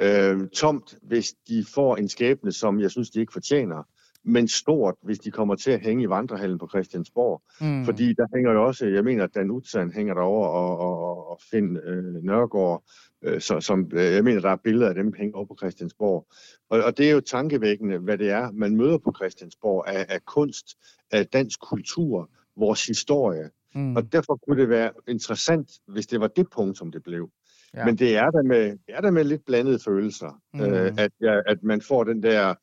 Øh, 0.00 0.48
tomt, 0.48 0.98
hvis 1.02 1.34
de 1.48 1.64
får 1.74 1.96
en 1.96 2.08
skæbne, 2.08 2.52
som 2.52 2.80
jeg 2.80 2.90
synes, 2.90 3.10
de 3.10 3.20
ikke 3.20 3.32
fortjener 3.32 3.82
men 4.26 4.48
stort, 4.48 4.94
hvis 5.02 5.18
de 5.18 5.30
kommer 5.30 5.54
til 5.54 5.70
at 5.70 5.80
hænge 5.80 6.02
i 6.02 6.08
vandrehallen 6.08 6.58
på 6.58 6.68
Christiansborg. 6.68 7.42
Mm. 7.60 7.84
Fordi 7.84 8.12
der 8.12 8.26
hænger 8.34 8.52
jo 8.52 8.66
også, 8.66 8.86
jeg 8.86 9.04
mener, 9.04 9.24
at 9.24 9.34
Dan 9.34 9.50
Utzand 9.50 9.92
hænger 9.92 10.14
derovre, 10.14 10.50
og, 10.50 10.78
og, 10.78 11.30
og 11.30 11.40
Finn 11.50 11.76
øh, 11.76 12.24
Nørgaard, 12.24 12.84
øh, 13.22 13.40
så, 13.40 13.60
som, 13.60 13.90
øh, 13.92 14.12
jeg 14.12 14.24
mener, 14.24 14.40
der 14.40 14.50
er 14.50 14.56
billeder 14.56 14.88
af 14.88 14.94
dem 14.94 15.12
hænger 15.12 15.36
over 15.36 15.46
på 15.46 15.56
Christiansborg. 15.58 16.26
Og, 16.70 16.82
og 16.84 16.98
det 16.98 17.08
er 17.08 17.12
jo 17.12 17.20
tankevækkende, 17.20 17.98
hvad 17.98 18.18
det 18.18 18.30
er, 18.30 18.50
man 18.50 18.76
møder 18.76 18.98
på 18.98 19.12
Christiansborg 19.16 19.84
af, 19.88 20.06
af 20.08 20.24
kunst, 20.24 20.66
af 21.10 21.26
dansk 21.26 21.60
kultur, 21.60 22.30
vores 22.56 22.86
historie. 22.86 23.50
Mm. 23.74 23.96
Og 23.96 24.12
derfor 24.12 24.40
kunne 24.46 24.60
det 24.60 24.68
være 24.68 24.90
interessant, 25.08 25.70
hvis 25.88 26.06
det 26.06 26.20
var 26.20 26.28
det 26.28 26.50
punkt, 26.50 26.78
som 26.78 26.92
det 26.92 27.02
blev. 27.02 27.30
Ja. 27.74 27.84
Men 27.84 27.96
det 27.96 28.16
er 28.16 28.30
der 28.30 28.42
med, 28.42 28.64
det 28.70 28.94
er 28.94 29.00
der 29.00 29.10
med 29.10 29.24
lidt 29.24 29.44
blandede 29.46 29.78
følelser, 29.84 30.40
mm. 30.54 30.60
øh, 30.60 30.92
at, 30.98 31.12
at 31.46 31.62
man 31.62 31.80
får 31.80 32.04
den 32.04 32.22
der 32.22 32.54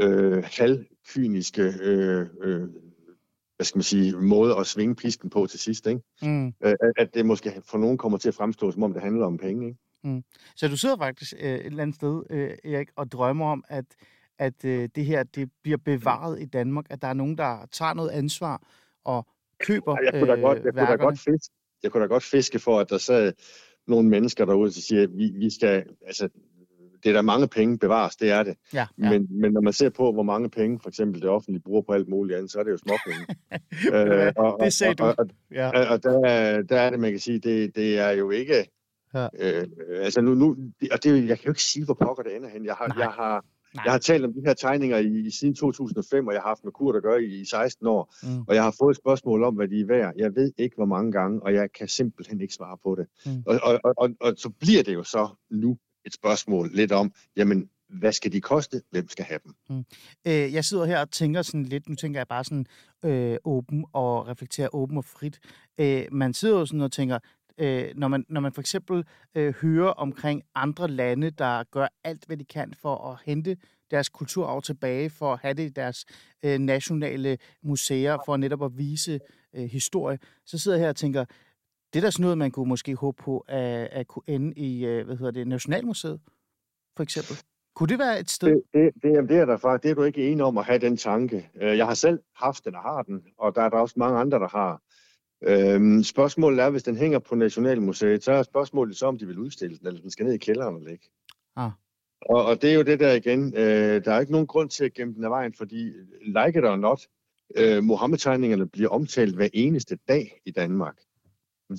øh, 0.00 0.44
halvkyniske 0.58 1.62
øh, 1.62 2.26
øh, 2.42 2.68
hvad 3.56 3.64
skal 3.64 3.78
man 3.78 3.82
sige, 3.82 4.16
måde 4.16 4.56
at 4.56 4.66
svinge 4.66 4.94
pisken 4.94 5.30
på 5.30 5.46
til 5.46 5.60
sidst. 5.60 5.86
Ikke? 5.86 6.00
Mm. 6.22 6.46
Øh, 6.46 6.74
at 6.96 7.14
det 7.14 7.26
måske 7.26 7.62
for 7.64 7.78
nogen 7.78 7.98
kommer 7.98 8.18
til 8.18 8.28
at 8.28 8.34
fremstå, 8.34 8.70
som 8.70 8.82
om 8.82 8.92
det 8.92 9.02
handler 9.02 9.26
om 9.26 9.38
penge. 9.38 9.66
Ikke? 9.66 9.78
Mm. 10.04 10.24
Så 10.56 10.68
du 10.68 10.76
sidder 10.76 10.96
faktisk 10.96 11.34
øh, 11.40 11.54
et 11.54 11.66
eller 11.66 11.82
andet 11.82 11.96
sted, 11.96 12.22
øh, 12.30 12.50
Erik, 12.64 12.88
og 12.96 13.12
drømmer 13.12 13.46
om, 13.46 13.64
at, 13.68 13.84
at 14.38 14.64
øh, 14.64 14.88
det 14.94 15.04
her 15.04 15.22
det 15.22 15.50
bliver 15.62 15.78
bevaret 15.78 16.42
i 16.42 16.44
Danmark, 16.44 16.86
at 16.90 17.02
der 17.02 17.08
er 17.08 17.14
nogen, 17.14 17.38
der 17.38 17.66
tager 17.72 17.94
noget 17.94 18.10
ansvar 18.10 18.62
og 19.04 19.26
køber 19.60 19.96
jeg 20.04 20.20
kunne 20.20 20.32
da 20.32 20.40
godt, 20.40 20.64
jeg 20.64 20.72
kunne 20.74 20.86
da 20.86 20.96
godt 20.96 21.18
fiske, 21.18 21.54
jeg 21.82 21.92
kunne 21.92 22.02
da 22.02 22.08
godt 22.08 22.22
fiske 22.22 22.58
for, 22.58 22.80
at 22.80 22.90
der 22.90 22.98
sad 22.98 23.32
nogle 23.86 24.08
mennesker 24.08 24.44
derude, 24.44 24.70
der 24.70 24.80
siger, 24.80 25.02
at 25.02 25.16
vi, 25.16 25.30
vi 25.34 25.50
skal, 25.50 25.84
altså, 26.06 26.28
det 27.06 27.12
er 27.12 27.16
der 27.16 27.22
mange 27.22 27.48
penge 27.48 27.78
bevares, 27.78 28.16
det 28.16 28.30
er 28.30 28.42
det. 28.42 28.56
Ja, 28.74 28.86
ja. 28.98 29.10
Men, 29.10 29.26
men 29.30 29.52
når 29.52 29.60
man 29.60 29.72
ser 29.72 29.90
på, 29.90 30.12
hvor 30.12 30.22
mange 30.22 30.50
penge 30.50 30.80
for 30.82 30.88
eksempel 30.88 31.22
det 31.22 31.30
offentlige 31.30 31.62
bruger 31.62 31.82
på 31.82 31.92
alt 31.92 32.08
muligt 32.08 32.36
andet, 32.36 32.52
så 32.52 32.58
er 32.58 32.62
det 32.62 32.70
jo 32.70 32.76
småpenge. 32.76 33.26
øh, 33.96 34.32
og, 34.36 34.64
det 34.64 34.72
sagde 34.72 34.90
og, 34.90 34.98
du. 34.98 35.22
Og, 35.22 35.28
ja. 35.50 35.68
og, 35.68 35.86
og 35.86 36.02
der, 36.02 36.62
der 36.62 36.80
er 36.80 36.90
det, 36.90 37.00
man 37.00 37.10
kan 37.10 37.20
sige, 37.20 37.38
det, 37.38 37.76
det 37.76 37.98
er 37.98 38.10
jo 38.10 38.30
ikke... 38.30 38.70
Ja. 39.14 39.28
Øh, 39.38 39.66
altså 39.90 40.20
nu, 40.20 40.34
nu, 40.34 40.56
og 40.92 41.04
det, 41.04 41.28
jeg 41.28 41.38
kan 41.38 41.46
jo 41.46 41.50
ikke 41.50 41.62
sige, 41.62 41.84
hvor 41.84 41.94
pokker 41.94 42.22
det 42.22 42.36
ender 42.36 42.48
hen. 42.48 42.64
Jeg 42.64 42.74
har, 42.74 42.94
jeg 42.98 43.08
har, 43.08 43.44
Jeg 43.84 43.92
har 43.92 43.98
talt 43.98 44.24
om 44.24 44.32
de 44.32 44.42
her 44.46 44.54
tegninger 44.54 44.98
i, 44.98 45.26
i 45.26 45.30
siden 45.30 45.54
2005, 45.54 46.26
og 46.26 46.32
jeg 46.32 46.42
har 46.42 46.48
haft 46.48 46.64
med 46.64 46.72
Kurt 46.72 46.96
at 46.96 47.02
gøre 47.02 47.22
i, 47.22 47.40
i 47.40 47.44
16 47.44 47.86
år, 47.86 48.14
mm. 48.22 48.44
og 48.48 48.54
jeg 48.54 48.62
har 48.62 48.74
fået 48.78 48.90
et 48.90 48.96
spørgsmål 48.96 49.44
om, 49.44 49.54
hvad 49.54 49.68
de 49.68 49.80
er 49.80 49.86
værd. 49.86 50.12
Jeg 50.16 50.34
ved 50.34 50.52
ikke, 50.58 50.76
hvor 50.76 50.84
mange 50.84 51.12
gange, 51.12 51.42
og 51.42 51.54
jeg 51.54 51.72
kan 51.72 51.88
simpelthen 51.88 52.40
ikke 52.40 52.54
svare 52.54 52.78
på 52.82 52.94
det. 52.94 53.06
Mm. 53.26 53.42
Og, 53.46 53.60
og, 53.62 53.80
og, 53.84 53.94
og, 53.96 54.10
og 54.20 54.34
så 54.36 54.50
bliver 54.60 54.82
det 54.82 54.94
jo 54.94 55.02
så 55.02 55.28
nu 55.50 55.78
et 56.06 56.14
spørgsmål 56.14 56.70
lidt 56.72 56.92
om, 56.92 57.12
jamen, 57.36 57.70
hvad 57.88 58.12
skal 58.12 58.32
de 58.32 58.40
koste? 58.40 58.82
Hvem 58.90 59.08
skal 59.08 59.24
have 59.24 59.40
dem? 59.44 59.54
Mm. 59.70 59.84
Øh, 60.26 60.54
jeg 60.54 60.64
sidder 60.64 60.84
her 60.84 61.00
og 61.00 61.10
tænker 61.10 61.42
sådan 61.42 61.64
lidt, 61.64 61.88
nu 61.88 61.94
tænker 61.94 62.20
jeg 62.20 62.28
bare 62.28 62.44
sådan 62.44 62.66
øh, 63.04 63.36
åben 63.44 63.84
og 63.92 64.28
reflekterer 64.28 64.74
åben 64.74 64.96
og 64.96 65.04
frit. 65.04 65.40
Øh, 65.78 66.04
man 66.12 66.34
sidder 66.34 66.58
jo 66.58 66.66
sådan 66.66 66.80
og 66.80 66.92
tænker, 66.92 67.18
øh, 67.58 67.92
når, 67.96 68.08
man, 68.08 68.24
når 68.28 68.40
man 68.40 68.52
for 68.52 68.60
eksempel 68.60 69.04
øh, 69.34 69.54
hører 69.54 69.90
omkring 69.90 70.42
andre 70.54 70.88
lande, 70.88 71.30
der 71.30 71.62
gør 71.70 71.88
alt, 72.04 72.24
hvad 72.26 72.36
de 72.36 72.44
kan 72.44 72.74
for 72.82 73.12
at 73.12 73.18
hente 73.24 73.56
deres 73.90 74.08
kulturarv 74.08 74.62
tilbage, 74.62 75.10
for 75.10 75.32
at 75.32 75.38
have 75.42 75.54
det 75.54 75.62
i 75.62 75.68
deres 75.68 76.04
øh, 76.42 76.58
nationale 76.58 77.38
museer, 77.62 78.18
for 78.26 78.36
netop 78.36 78.64
at 78.64 78.78
vise 78.78 79.20
øh, 79.54 79.64
historie, 79.64 80.18
så 80.46 80.58
sidder 80.58 80.76
jeg 80.76 80.84
her 80.84 80.88
og 80.88 80.96
tænker, 80.96 81.24
det 81.92 81.98
er 81.98 82.06
da 82.06 82.10
sådan 82.10 82.22
noget, 82.22 82.38
man 82.38 82.50
kunne 82.50 82.68
måske 82.68 82.94
håbe 82.94 83.22
på 83.22 83.44
at, 83.48 83.88
at 83.92 84.06
kunne 84.06 84.22
ende 84.26 84.52
i, 84.56 84.86
øh, 84.86 85.06
hvad 85.06 85.16
hedder 85.16 85.32
det, 85.32 85.48
Nationalmuseet, 85.48 86.20
for 86.96 87.02
eksempel. 87.02 87.36
Kunne 87.74 87.88
det 87.88 87.98
være 87.98 88.20
et 88.20 88.30
sted? 88.30 88.48
Det, 88.48 88.62
det, 88.74 89.02
det, 89.02 89.28
det 89.28 89.38
er 89.38 89.44
der 89.44 89.56
faktisk. 89.56 89.82
Det 89.82 89.90
er 89.90 89.94
du 89.94 90.02
ikke 90.02 90.30
enig 90.30 90.44
om 90.44 90.58
at 90.58 90.64
have 90.64 90.78
den 90.78 90.96
tanke. 90.96 91.50
Øh, 91.62 91.76
jeg 91.78 91.86
har 91.86 91.94
selv 91.94 92.20
haft 92.36 92.64
den 92.64 92.74
og 92.74 92.82
har 92.82 93.02
den, 93.02 93.22
og 93.38 93.54
der 93.54 93.62
er 93.62 93.68
der 93.68 93.76
også 93.76 93.94
mange 93.96 94.18
andre, 94.18 94.38
der 94.38 94.48
har. 94.48 94.82
Øhm, 95.42 96.02
spørgsmålet 96.02 96.60
er, 96.60 96.70
hvis 96.70 96.82
den 96.82 96.96
hænger 96.96 97.18
på 97.18 97.34
Nationalmuseet, 97.34 98.24
så 98.24 98.32
er 98.32 98.42
spørgsmålet 98.42 98.96
så, 98.96 99.06
om 99.06 99.18
de 99.18 99.26
vil 99.26 99.38
udstille 99.38 99.78
den, 99.78 99.86
eller 99.86 100.00
den 100.00 100.10
skal 100.10 100.26
ned 100.26 100.34
i 100.34 100.38
kælderen 100.38 100.74
og 100.74 100.82
ligge. 100.82 101.08
Ah. 101.56 101.70
Og, 102.20 102.44
og 102.44 102.62
det 102.62 102.70
er 102.70 102.74
jo 102.74 102.82
det 102.82 103.00
der 103.00 103.12
igen. 103.12 103.54
Øh, 103.56 104.04
der 104.04 104.12
er 104.12 104.20
ikke 104.20 104.32
nogen 104.32 104.46
grund 104.46 104.70
til 104.70 104.84
at 104.84 104.94
gemme 104.94 105.14
den 105.14 105.24
af 105.24 105.30
vejen, 105.30 105.54
fordi 105.54 105.92
like 106.22 106.58
it 106.58 106.64
or 106.64 106.76
not, 106.76 107.00
øh, 107.56 107.84
Mohammed-tegningerne 107.84 108.68
bliver 108.68 108.88
omtalt 108.88 109.36
hver 109.36 109.48
eneste 109.52 109.98
dag 110.08 110.40
i 110.44 110.50
Danmark 110.50 110.96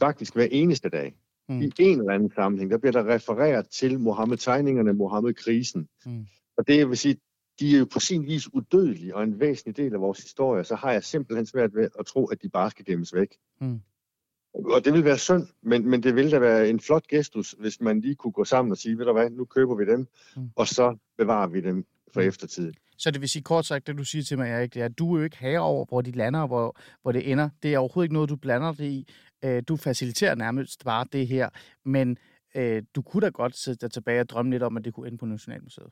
faktisk 0.02 0.34
hver 0.36 0.48
eneste 0.52 0.90
dag. 0.90 1.16
Mm. 1.50 1.62
I 1.62 1.72
en 1.80 2.00
eller 2.00 2.14
anden 2.14 2.32
sammenhæng, 2.36 2.72
der 2.72 2.78
bliver 2.78 2.92
der 2.92 3.14
refereret 3.14 3.70
til 3.70 4.00
Mohammed-tegningerne, 4.00 4.94
Mohammed-krisen. 4.94 5.88
Mm. 6.06 6.26
Og 6.58 6.68
det 6.68 6.90
vil 6.90 6.98
sige, 6.98 7.18
de 7.60 7.76
er 7.76 7.80
jo 7.80 7.86
på 7.86 8.00
sin 8.00 8.26
vis 8.26 8.54
udødelige 8.54 9.16
og 9.16 9.24
en 9.24 9.40
væsentlig 9.40 9.78
del 9.78 9.94
af 9.94 10.02
vores 10.02 10.20
historie, 10.20 10.64
så 10.64 10.76
har 10.76 10.92
jeg 10.92 11.04
simpelthen 11.04 11.46
svært 11.46 11.76
ved 11.76 11.90
at 12.00 12.06
tro, 12.06 12.26
at 12.26 12.42
de 12.42 12.50
bare 12.50 12.72
skal 12.72 12.86
gemmes 12.86 13.14
væk. 13.14 13.36
Mm. 13.62 13.80
Og 14.54 14.86
det 14.86 14.94
vil 14.94 15.06
være 15.06 15.18
synd, 15.18 15.48
men, 15.62 15.90
men 15.90 16.04
det 16.04 16.16
vil 16.16 16.32
da 16.32 16.40
være 16.40 16.70
en 16.70 16.80
flot 16.80 17.08
gestus, 17.08 17.56
hvis 17.60 17.82
man 17.82 18.02
lige 18.02 18.16
kunne 18.16 18.32
gå 18.32 18.44
sammen 18.44 18.72
og 18.72 18.78
sige, 18.78 18.98
ved 18.98 19.06
du 19.06 19.14
hvad, 19.14 19.30
nu 19.30 19.46
køber 19.46 19.76
vi 19.76 19.86
dem, 19.86 20.08
mm. 20.36 20.50
og 20.56 20.68
så 20.68 20.98
bevarer 21.18 21.48
vi 21.48 21.62
dem 21.62 21.86
for 22.14 22.22
mm. 22.22 22.28
eftertiden. 22.28 22.74
Så 22.98 23.12
det 23.12 23.22
vil 23.22 23.30
sige 23.30 23.44
kort 23.44 23.66
sagt, 23.66 23.88
det 23.88 23.98
du 23.98 24.04
siger 24.04 24.24
til 24.24 24.38
mig, 24.38 24.50
Erik, 24.50 24.74
det 24.74 24.82
er, 24.82 24.86
at 24.86 25.00
du 25.00 25.14
er 25.14 25.18
jo 25.18 25.24
ikke 25.24 25.38
herre 25.38 25.60
over, 25.60 25.86
hvor 25.86 26.02
de 26.02 26.12
lander 26.12 26.40
og 26.40 26.48
hvor, 26.48 26.78
hvor 27.02 27.12
det 27.12 27.32
ender. 27.32 27.50
Det 27.64 27.74
er 27.74 27.80
overhovedet 27.80 28.06
ikke 28.06 28.14
noget, 28.14 28.30
du 28.30 28.36
blander 28.36 28.74
det 28.74 28.86
i. 28.86 29.08
Øh, 29.46 29.64
du 29.68 29.76
faciliterer 29.76 30.36
nærmest 30.36 30.84
bare 30.86 31.06
det 31.12 31.28
her, 31.28 31.50
men 31.86 32.18
øh, 32.56 32.84
du 32.96 33.02
kunne 33.02 33.22
da 33.22 33.30
godt 33.30 33.56
sætte 33.56 33.82
dig 33.82 33.92
tilbage 33.92 34.22
og 34.22 34.30
drømme 34.30 34.52
lidt 34.52 34.64
om, 34.64 34.78
at 34.78 34.86
det 34.86 34.94
kunne 34.94 35.08
ende 35.08 35.18
på 35.18 35.26
Nationalmuseet. 35.26 35.90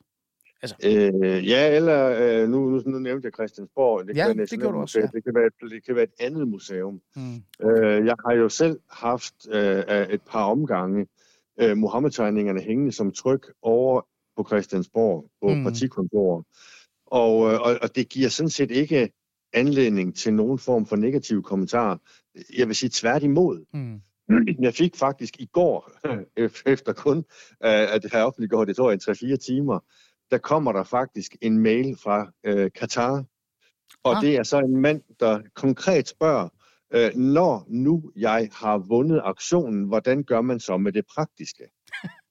Altså. 0.62 0.76
Øh, 0.84 1.48
ja, 1.48 1.76
eller 1.76 2.16
øh, 2.20 2.48
nu, 2.48 2.70
nu, 2.70 2.82
nu 2.86 2.98
nævnte 2.98 3.26
jeg 3.26 3.32
Christiansborg. 3.32 4.08
Det 4.08 4.16
ja, 4.16 4.26
kan 4.26 4.38
det 4.38 4.50
gjorde 4.50 4.74
du 4.74 4.80
også, 4.80 5.00
ja. 5.00 5.06
det, 5.06 5.24
kan 5.24 5.34
være, 5.34 5.70
det 5.70 5.84
kan 5.84 5.94
være 5.94 6.04
et 6.04 6.14
andet 6.20 6.48
museum. 6.48 7.00
Mm. 7.16 7.68
Øh, 7.68 8.06
jeg 8.06 8.14
har 8.26 8.34
jo 8.34 8.48
selv 8.48 8.80
haft 8.90 9.34
øh, 9.52 10.08
et 10.08 10.22
par 10.22 10.44
omgange 10.44 11.06
øh, 11.60 11.76
Mohammed-tegningerne 11.76 12.60
hængende 12.60 12.92
som 12.92 13.12
tryk 13.12 13.52
over 13.62 14.00
på 14.36 14.44
Christiansborg, 14.48 15.30
på 15.42 15.48
mm. 15.48 15.64
partikontoret. 15.64 16.44
Og, 17.06 17.52
øh, 17.52 17.60
og, 17.60 17.78
og 17.82 17.96
det 17.96 18.08
giver 18.08 18.28
sådan 18.28 18.50
set 18.50 18.70
ikke 18.70 19.12
anledning 19.56 20.16
til 20.16 20.34
nogen 20.34 20.58
form 20.58 20.86
for 20.86 20.96
negative 20.96 21.42
kommentarer. 21.42 21.96
Jeg 22.58 22.66
vil 22.66 22.76
sige 22.76 22.90
tværtimod. 22.92 23.64
Mm. 23.74 24.00
Jeg 24.60 24.74
fik 24.74 24.96
faktisk 24.96 25.40
i 25.40 25.46
går, 25.46 25.90
efter 26.74 26.92
kun 26.92 27.24
at 27.60 28.02
det 28.02 28.12
her 28.12 28.22
offentliggjort, 28.22 28.68
det 28.68 28.76
tror 28.76 28.90
jeg, 28.90 29.32
3-4 29.34 29.36
timer, 29.36 29.78
der 30.30 30.38
kommer 30.38 30.72
der 30.72 30.82
faktisk 30.82 31.36
en 31.40 31.58
mail 31.58 31.96
fra 32.02 32.32
øh, 32.44 32.70
Katar. 32.74 33.24
Og 34.04 34.16
ah. 34.16 34.22
det 34.22 34.36
er 34.36 34.42
så 34.42 34.58
en 34.58 34.76
mand, 34.76 35.02
der 35.20 35.42
konkret 35.54 36.08
spørger, 36.08 36.48
øh, 36.94 37.14
når 37.14 37.66
nu 37.68 38.12
jeg 38.16 38.48
har 38.52 38.78
vundet 38.78 39.20
aktionen, 39.24 39.84
hvordan 39.84 40.24
gør 40.24 40.40
man 40.40 40.60
så 40.60 40.76
med 40.76 40.92
det 40.92 41.04
praktiske? 41.14 41.64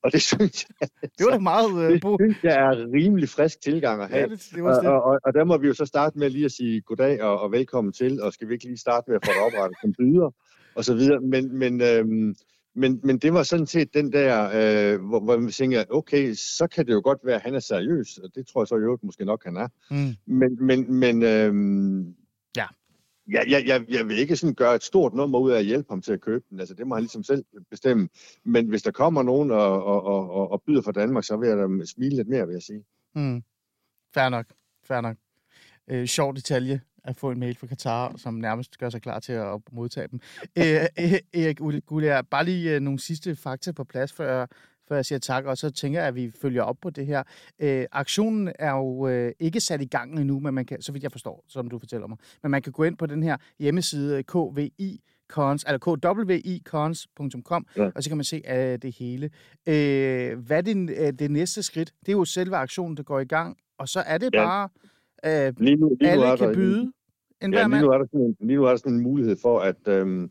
Og 0.04 0.12
det 0.12 0.22
synes 0.22 0.66
jeg... 0.80 0.88
Det 1.18 1.26
var 1.26 1.30
da 1.30 1.38
meget... 1.38 1.72
Uh, 1.72 1.92
det 1.92 2.02
synes 2.20 2.44
jeg 2.44 2.54
er 2.54 2.92
rimelig 2.92 3.28
frisk 3.28 3.60
tilgang 3.60 4.02
at 4.02 4.08
have. 4.08 4.20
Ja, 4.20 4.26
det, 4.26 4.48
det 4.54 4.64
var 4.64 4.88
og, 4.88 5.02
og, 5.02 5.18
og 5.24 5.34
der 5.34 5.44
må 5.44 5.58
vi 5.58 5.66
jo 5.66 5.74
så 5.74 5.84
starte 5.84 6.18
med 6.18 6.30
lige 6.30 6.44
at 6.44 6.52
sige 6.52 6.80
goddag 6.80 7.22
og, 7.22 7.40
og 7.40 7.52
velkommen 7.52 7.92
til, 7.92 8.22
og 8.22 8.32
skal 8.32 8.48
vi 8.48 8.52
ikke 8.52 8.64
lige 8.64 8.78
starte 8.78 9.10
med 9.10 9.16
at 9.16 9.26
få 9.26 9.32
det 9.32 9.42
oprettet 9.42 9.78
som 9.80 9.92
byder, 9.98 10.30
og 10.74 10.84
så 10.84 10.94
videre. 10.94 11.20
Men, 11.20 11.58
men, 11.58 11.82
øhm, 11.82 12.34
men, 12.74 13.00
men 13.04 13.18
det 13.18 13.32
var 13.32 13.42
sådan 13.42 13.66
set 13.66 13.94
den 13.94 14.12
der, 14.12 14.44
øh, 14.44 15.00
hvor, 15.08 15.20
hvor 15.20 15.38
man 15.38 15.50
tænker, 15.50 15.84
okay, 15.90 16.34
så 16.34 16.68
kan 16.74 16.86
det 16.86 16.92
jo 16.92 17.00
godt 17.04 17.18
være, 17.24 17.36
at 17.36 17.42
han 17.42 17.54
er 17.54 17.60
seriøs, 17.60 18.18
og 18.18 18.30
det 18.34 18.46
tror 18.46 18.62
jeg 18.62 18.68
så 18.68 18.76
i 18.76 18.80
øvrigt 18.80 19.04
måske 19.04 19.24
nok, 19.24 19.44
han 19.44 19.56
er. 19.56 19.68
Mm. 19.90 20.34
Men, 20.34 20.66
men, 20.66 20.94
men 20.94 21.22
øhm, 21.22 22.14
ja. 23.32 23.42
Ja, 23.42 23.50
jeg, 23.50 23.66
jeg, 23.66 23.84
jeg 23.88 24.08
vil 24.08 24.18
ikke 24.18 24.36
sådan 24.36 24.54
gøre 24.54 24.74
et 24.74 24.82
stort 24.82 25.14
nummer 25.14 25.38
ud 25.38 25.50
af 25.50 25.58
at 25.58 25.64
hjælpe 25.64 25.86
ham 25.90 26.02
til 26.02 26.12
at 26.12 26.20
købe 26.20 26.44
den. 26.50 26.60
Altså, 26.60 26.74
det 26.74 26.86
må 26.86 26.94
han 26.94 27.02
ligesom 27.02 27.22
selv 27.22 27.44
bestemme. 27.70 28.08
Men 28.44 28.66
hvis 28.66 28.82
der 28.82 28.90
kommer 28.90 29.22
nogen 29.22 29.50
og, 29.50 29.84
og, 29.84 30.04
og, 30.04 30.50
og 30.50 30.62
byder 30.66 30.82
for 30.82 30.92
Danmark, 30.92 31.24
så 31.24 31.36
vil 31.36 31.48
jeg 31.48 31.58
da 31.58 31.86
smile 31.86 32.16
lidt 32.16 32.28
mere, 32.28 32.46
vil 32.46 32.52
jeg 32.52 32.62
sige. 32.62 32.84
Mm. 33.14 33.42
Fair 34.14 34.28
nok. 34.28 34.46
Fair 34.84 35.00
nok. 35.00 35.16
Øh, 35.90 36.06
sjov 36.06 36.34
detalje 36.34 36.80
at 37.04 37.16
få 37.16 37.30
en 37.30 37.40
mail 37.40 37.56
fra 37.56 37.66
Katar, 37.66 38.16
som 38.16 38.34
nærmest 38.34 38.78
gør 38.78 38.90
sig 38.90 39.02
klar 39.02 39.20
til 39.20 39.32
at 39.32 39.60
modtage 39.72 40.08
dem. 40.08 40.20
Øh, 40.58 40.84
e- 40.84 40.88
e- 41.00 41.40
Erik 41.40 41.58
Gullier, 41.86 42.22
bare 42.22 42.44
lige 42.44 42.74
øh, 42.74 42.80
nogle 42.80 42.98
sidste 42.98 43.36
fakta 43.36 43.72
på 43.72 43.84
plads, 43.84 44.12
før 44.12 44.46
før 44.90 44.96
jeg 44.96 45.04
siger 45.04 45.18
tak, 45.18 45.44
og 45.44 45.58
så 45.58 45.70
tænker 45.70 45.98
jeg, 45.98 46.08
at 46.08 46.14
vi 46.14 46.30
følger 46.42 46.62
op 46.62 46.76
på 46.82 46.90
det 46.90 47.06
her. 47.06 47.22
Øh, 47.60 47.86
aktionen 47.92 48.52
er 48.58 48.72
jo 48.72 49.08
øh, 49.08 49.32
ikke 49.40 49.60
sat 49.60 49.82
i 49.82 49.84
gang 49.84 50.20
endnu, 50.20 50.40
men 50.40 50.54
man 50.54 50.64
kan, 50.64 50.82
så 50.82 50.92
vidt 50.92 51.02
jeg 51.02 51.12
forstår, 51.12 51.44
som 51.48 51.68
du 51.68 51.78
fortæller 51.78 52.06
mig. 52.06 52.18
Men 52.42 52.50
man 52.50 52.62
kan 52.62 52.72
gå 52.72 52.84
ind 52.84 52.96
på 52.96 53.06
den 53.06 53.22
her 53.22 53.36
hjemmeside 53.58 54.22
kvi 54.22 54.72
wicons, 54.80 55.64
eller 55.64 55.78
kwicons.com, 55.78 57.66
ja. 57.76 57.90
og 57.94 58.02
så 58.02 58.10
kan 58.10 58.16
man 58.16 58.24
se 58.24 58.42
uh, 58.48 58.54
det 58.82 58.96
hele. 58.98 59.26
Uh, 59.66 60.38
hvad 60.46 60.58
er 60.58 60.60
det, 60.60 60.76
uh, 60.76 61.18
det 61.18 61.30
næste 61.30 61.62
skridt? 61.62 61.92
Det 62.00 62.08
er 62.08 62.16
jo 62.16 62.24
selve 62.24 62.56
aktionen, 62.56 62.96
der 62.96 63.02
går 63.02 63.20
i 63.20 63.24
gang, 63.24 63.56
og 63.78 63.88
så 63.88 64.00
er 64.00 64.18
det 64.18 64.30
ja. 64.34 64.44
bare, 64.44 64.68
uh, 65.26 65.60
lige 65.60 65.76
nu, 65.76 65.96
lige 66.00 66.10
alle 66.10 66.30
nu 66.30 66.36
kan 66.36 66.54
byde. 66.54 66.92
En 67.42 67.54
ja, 67.54 67.66
lige 67.68 67.80
nu, 67.80 67.90
er 67.90 67.98
der 67.98 68.06
sådan 68.06 68.20
en, 68.20 68.36
lige 68.40 68.56
nu 68.56 68.64
er 68.64 68.68
der 68.68 68.76
sådan 68.76 68.92
en 68.92 69.02
mulighed 69.02 69.36
for, 69.42 69.58
at, 69.58 69.88
øhm, 69.88 70.30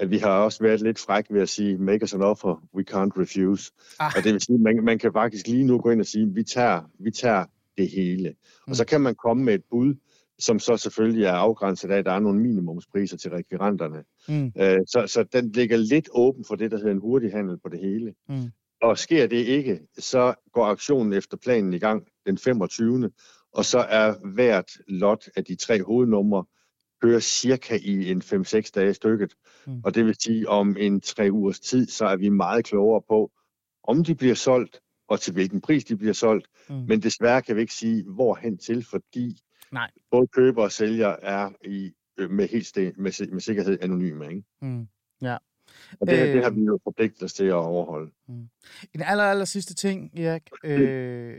at 0.00 0.10
vi 0.10 0.18
har 0.18 0.30
også 0.30 0.62
været 0.62 0.80
lidt 0.80 0.98
fræk 0.98 1.26
ved 1.30 1.40
at 1.40 1.48
sige, 1.48 1.78
make 1.78 2.02
us 2.02 2.14
an 2.14 2.22
offer, 2.22 2.62
we 2.74 2.84
can't 2.90 3.20
refuse. 3.20 3.72
Ah. 3.98 4.12
Og 4.16 4.24
det 4.24 4.32
vil 4.32 4.40
sige, 4.40 4.58
man, 4.58 4.84
man 4.84 4.98
kan 4.98 5.12
faktisk 5.12 5.46
lige 5.46 5.64
nu 5.64 5.78
gå 5.78 5.90
ind 5.90 6.00
og 6.00 6.06
sige, 6.06 6.34
vi 6.34 6.42
tager, 6.42 6.82
vi 6.98 7.10
tager 7.10 7.44
det 7.78 7.88
hele. 7.90 8.28
Mm. 8.28 8.70
Og 8.70 8.76
så 8.76 8.84
kan 8.84 9.00
man 9.00 9.14
komme 9.14 9.44
med 9.44 9.54
et 9.54 9.64
bud, 9.70 9.94
som 10.38 10.58
så 10.58 10.76
selvfølgelig 10.76 11.24
er 11.24 11.32
afgrænset 11.32 11.90
af, 11.90 11.98
at 11.98 12.04
der 12.04 12.12
er 12.12 12.18
nogle 12.18 12.40
minimumspriser 12.40 13.16
til 13.16 13.30
rekvirenterne. 13.30 14.04
Mm. 14.28 14.52
Øh, 14.62 14.78
så, 14.86 15.04
så 15.06 15.24
den 15.32 15.52
ligger 15.52 15.76
lidt 15.76 16.08
åben 16.12 16.44
for 16.44 16.54
det, 16.54 16.70
der 16.70 16.76
hedder 16.76 16.92
en 16.92 17.00
hurtig 17.00 17.32
handel 17.32 17.58
på 17.62 17.68
det 17.68 17.78
hele. 17.78 18.14
Mm. 18.28 18.50
Og 18.82 18.98
sker 18.98 19.26
det 19.26 19.36
ikke, 19.36 19.80
så 19.98 20.34
går 20.52 20.64
aktionen 20.64 21.12
efter 21.12 21.36
planen 21.36 21.72
i 21.72 21.78
gang 21.78 22.02
den 22.26 22.38
25. 22.38 23.10
Og 23.52 23.64
så 23.64 23.78
er 23.78 24.14
hvert 24.34 24.70
lot 24.88 25.28
af 25.36 25.44
de 25.44 25.54
tre 25.54 25.82
hovednumre 25.82 26.44
kører 27.02 27.20
cirka 27.20 27.78
i 27.82 28.10
en 28.10 28.22
5-6 28.22 28.70
dage 28.74 28.94
stykket. 28.94 29.34
Mm. 29.66 29.80
Og 29.84 29.94
det 29.94 30.06
vil 30.06 30.16
sige, 30.20 30.48
om 30.48 30.76
en 30.78 31.00
tre 31.00 31.28
ugers 31.32 31.60
tid, 31.60 31.86
så 31.86 32.06
er 32.06 32.16
vi 32.16 32.28
meget 32.28 32.64
klogere 32.64 33.02
på, 33.08 33.30
om 33.82 34.04
de 34.04 34.14
bliver 34.14 34.34
solgt, 34.34 34.80
og 35.08 35.20
til 35.20 35.32
hvilken 35.32 35.60
pris 35.60 35.84
de 35.84 35.96
bliver 35.96 36.12
solgt. 36.12 36.46
Mm. 36.68 36.74
Men 36.74 37.02
desværre 37.02 37.42
kan 37.42 37.56
vi 37.56 37.60
ikke 37.60 37.74
sige, 37.74 38.04
hvor 38.04 38.34
hen 38.34 38.58
til, 38.58 38.84
fordi 38.84 39.40
Nej. 39.72 39.90
både 40.10 40.26
køber 40.26 40.62
og 40.62 40.72
sælger 40.72 41.08
er 41.08 41.50
i, 41.64 41.92
øh, 42.18 42.30
med, 42.30 42.48
helt 42.48 42.66
sten, 42.66 42.92
med, 42.96 43.32
med 43.32 43.40
sikkerhed 43.40 43.78
anonyme. 43.82 44.28
Ikke? 44.28 44.42
Mm. 44.62 44.88
Ja. 45.22 45.36
Og 46.00 46.06
det, 46.06 46.28
øh, 46.28 46.34
det 46.34 46.42
har 46.42 46.50
vi 46.50 46.60
jo 46.60 46.78
forpligtet 46.84 47.22
os 47.22 47.32
til 47.32 47.44
at 47.44 47.52
overholde. 47.52 48.10
Mm. 48.28 48.48
En 48.94 49.02
aller, 49.02 49.24
aller 49.24 49.44
sidste 49.44 49.74
ting, 49.74 50.18
Erik. 50.18 50.42
Øh, 50.64 51.36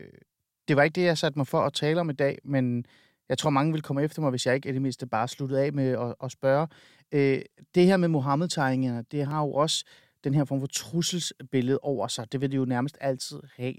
det 0.67 0.75
var 0.75 0.83
ikke 0.83 0.95
det, 0.95 1.05
jeg 1.05 1.17
satte 1.17 1.39
mig 1.39 1.47
for 1.47 1.61
at 1.61 1.73
tale 1.73 1.99
om 1.99 2.09
i 2.09 2.13
dag, 2.13 2.39
men 2.43 2.85
jeg 3.31 3.37
tror, 3.37 3.49
mange 3.49 3.73
vil 3.73 3.81
komme 3.81 4.03
efter 4.03 4.21
mig, 4.21 4.29
hvis 4.29 4.45
jeg 4.45 4.55
ikke 4.55 4.69
i 4.69 4.71
det 4.71 4.81
mindste 4.81 5.07
bare 5.07 5.27
sluttede 5.27 5.61
af 5.61 5.73
med 5.73 5.87
at, 5.87 6.15
at 6.23 6.31
spørge. 6.31 6.67
Øh, 7.11 7.41
det 7.75 7.85
her 7.85 7.97
med 7.97 8.07
Mohammed-tegningerne, 8.07 9.05
det 9.11 9.25
har 9.25 9.41
jo 9.41 9.53
også 9.53 9.85
den 10.23 10.33
her 10.33 10.45
form 10.45 10.59
for 10.59 10.67
trusselsbillede 10.67 11.79
over 11.81 12.07
sig. 12.07 12.31
Det 12.31 12.41
vil 12.41 12.51
det 12.51 12.57
jo 12.57 12.65
nærmest 12.65 12.97
altid 13.01 13.39
have. 13.55 13.75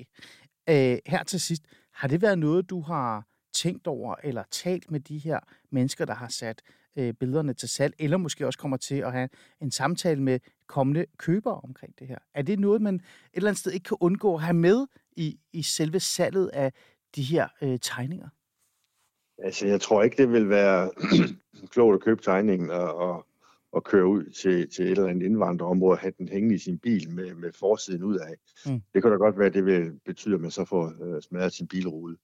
Øh, 0.68 0.98
her 1.06 1.22
til 1.26 1.40
sidst, 1.40 1.62
har 1.92 2.08
det 2.08 2.22
været 2.22 2.38
noget, 2.38 2.70
du 2.70 2.80
har 2.80 3.26
tænkt 3.54 3.86
over 3.86 4.14
eller 4.22 4.42
talt 4.50 4.90
med 4.90 5.00
de 5.00 5.18
her 5.18 5.40
mennesker, 5.70 6.04
der 6.04 6.14
har 6.14 6.28
sat 6.28 6.62
øh, 6.96 7.14
billederne 7.14 7.54
til 7.54 7.68
salg, 7.68 7.94
eller 7.98 8.16
måske 8.16 8.46
også 8.46 8.58
kommer 8.58 8.76
til 8.76 8.94
at 8.94 9.12
have 9.12 9.28
en 9.60 9.70
samtale 9.70 10.22
med 10.22 10.40
kommende 10.66 11.06
købere 11.16 11.60
omkring 11.60 11.98
det 11.98 12.06
her? 12.06 12.18
Er 12.34 12.42
det 12.42 12.58
noget, 12.58 12.82
man 12.82 12.94
et 12.94 13.02
eller 13.32 13.50
andet 13.50 13.60
sted 13.60 13.72
ikke 13.72 13.84
kan 13.84 13.96
undgå 14.00 14.34
at 14.34 14.42
have 14.42 14.54
med 14.54 14.86
i, 15.16 15.38
i 15.52 15.62
selve 15.62 16.00
salget 16.00 16.48
af 16.48 16.72
de 17.16 17.22
her 17.22 17.48
øh, 17.62 17.78
tegninger? 17.82 18.28
Altså, 19.38 19.66
jeg 19.66 19.80
tror 19.80 20.02
ikke, 20.02 20.16
det 20.16 20.32
vil 20.32 20.48
være 20.48 20.90
klogt 21.72 21.94
at 21.94 22.00
købe 22.00 22.22
tegningen 22.22 22.70
og, 22.70 22.94
og, 22.94 23.26
og 23.72 23.84
køre 23.84 24.06
ud 24.06 24.24
til, 24.24 24.70
til 24.70 24.84
et 24.84 24.90
eller 24.90 25.06
andet 25.06 25.26
indvandrerområde 25.26 25.92
og 25.92 25.98
have 25.98 26.12
den 26.18 26.28
hængende 26.28 26.54
i 26.54 26.58
sin 26.58 26.78
bil 26.78 27.10
med, 27.10 27.34
med 27.34 27.52
forsiden 27.52 28.02
ud 28.02 28.18
af. 28.18 28.34
Mm. 28.66 28.80
Det 28.94 29.02
kan 29.02 29.10
da 29.10 29.16
godt 29.16 29.38
være, 29.38 29.46
at 29.46 29.54
det 29.54 29.64
vil 29.64 29.92
betyde, 30.04 30.34
at 30.34 30.40
man 30.40 30.50
så 30.50 30.64
får 30.64 30.94
øh, 31.04 31.22
smadret 31.22 31.52
sin 31.52 31.68
bilrude. 31.68 32.16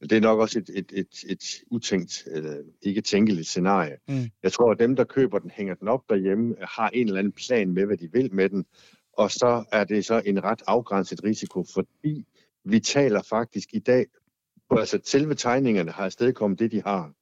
Men 0.00 0.10
det 0.10 0.16
er 0.16 0.20
nok 0.20 0.38
også 0.38 0.58
et, 0.58 0.70
et, 0.74 0.92
et, 0.94 1.24
et 1.28 1.44
utænkt, 1.70 2.28
eller 2.30 2.56
ikke 2.82 3.00
tænkeligt 3.00 3.46
scenarie. 3.46 3.96
Mm. 4.08 4.24
Jeg 4.42 4.52
tror, 4.52 4.70
at 4.72 4.78
dem, 4.78 4.96
der 4.96 5.04
køber 5.04 5.38
den, 5.38 5.50
hænger 5.50 5.74
den 5.74 5.88
op 5.88 6.02
derhjemme, 6.08 6.56
har 6.60 6.88
en 6.88 7.06
eller 7.06 7.18
anden 7.18 7.32
plan 7.32 7.72
med, 7.72 7.86
hvad 7.86 7.96
de 7.96 8.12
vil 8.12 8.34
med 8.34 8.48
den, 8.48 8.66
og 9.12 9.30
så 9.30 9.64
er 9.72 9.84
det 9.84 10.04
så 10.04 10.22
en 10.26 10.44
ret 10.44 10.62
afgrænset 10.66 11.24
risiko, 11.24 11.64
fordi 11.74 12.26
vi 12.64 12.80
taler 12.80 13.22
faktisk 13.22 13.68
i 13.74 13.78
dag 13.78 14.06
Altså 14.70 15.00
selve 15.04 15.34
tegningerne 15.34 15.90
har 15.90 16.04
afstedkommet 16.04 16.58
det, 16.58 16.72
de 16.72 16.82
har. 16.82 17.12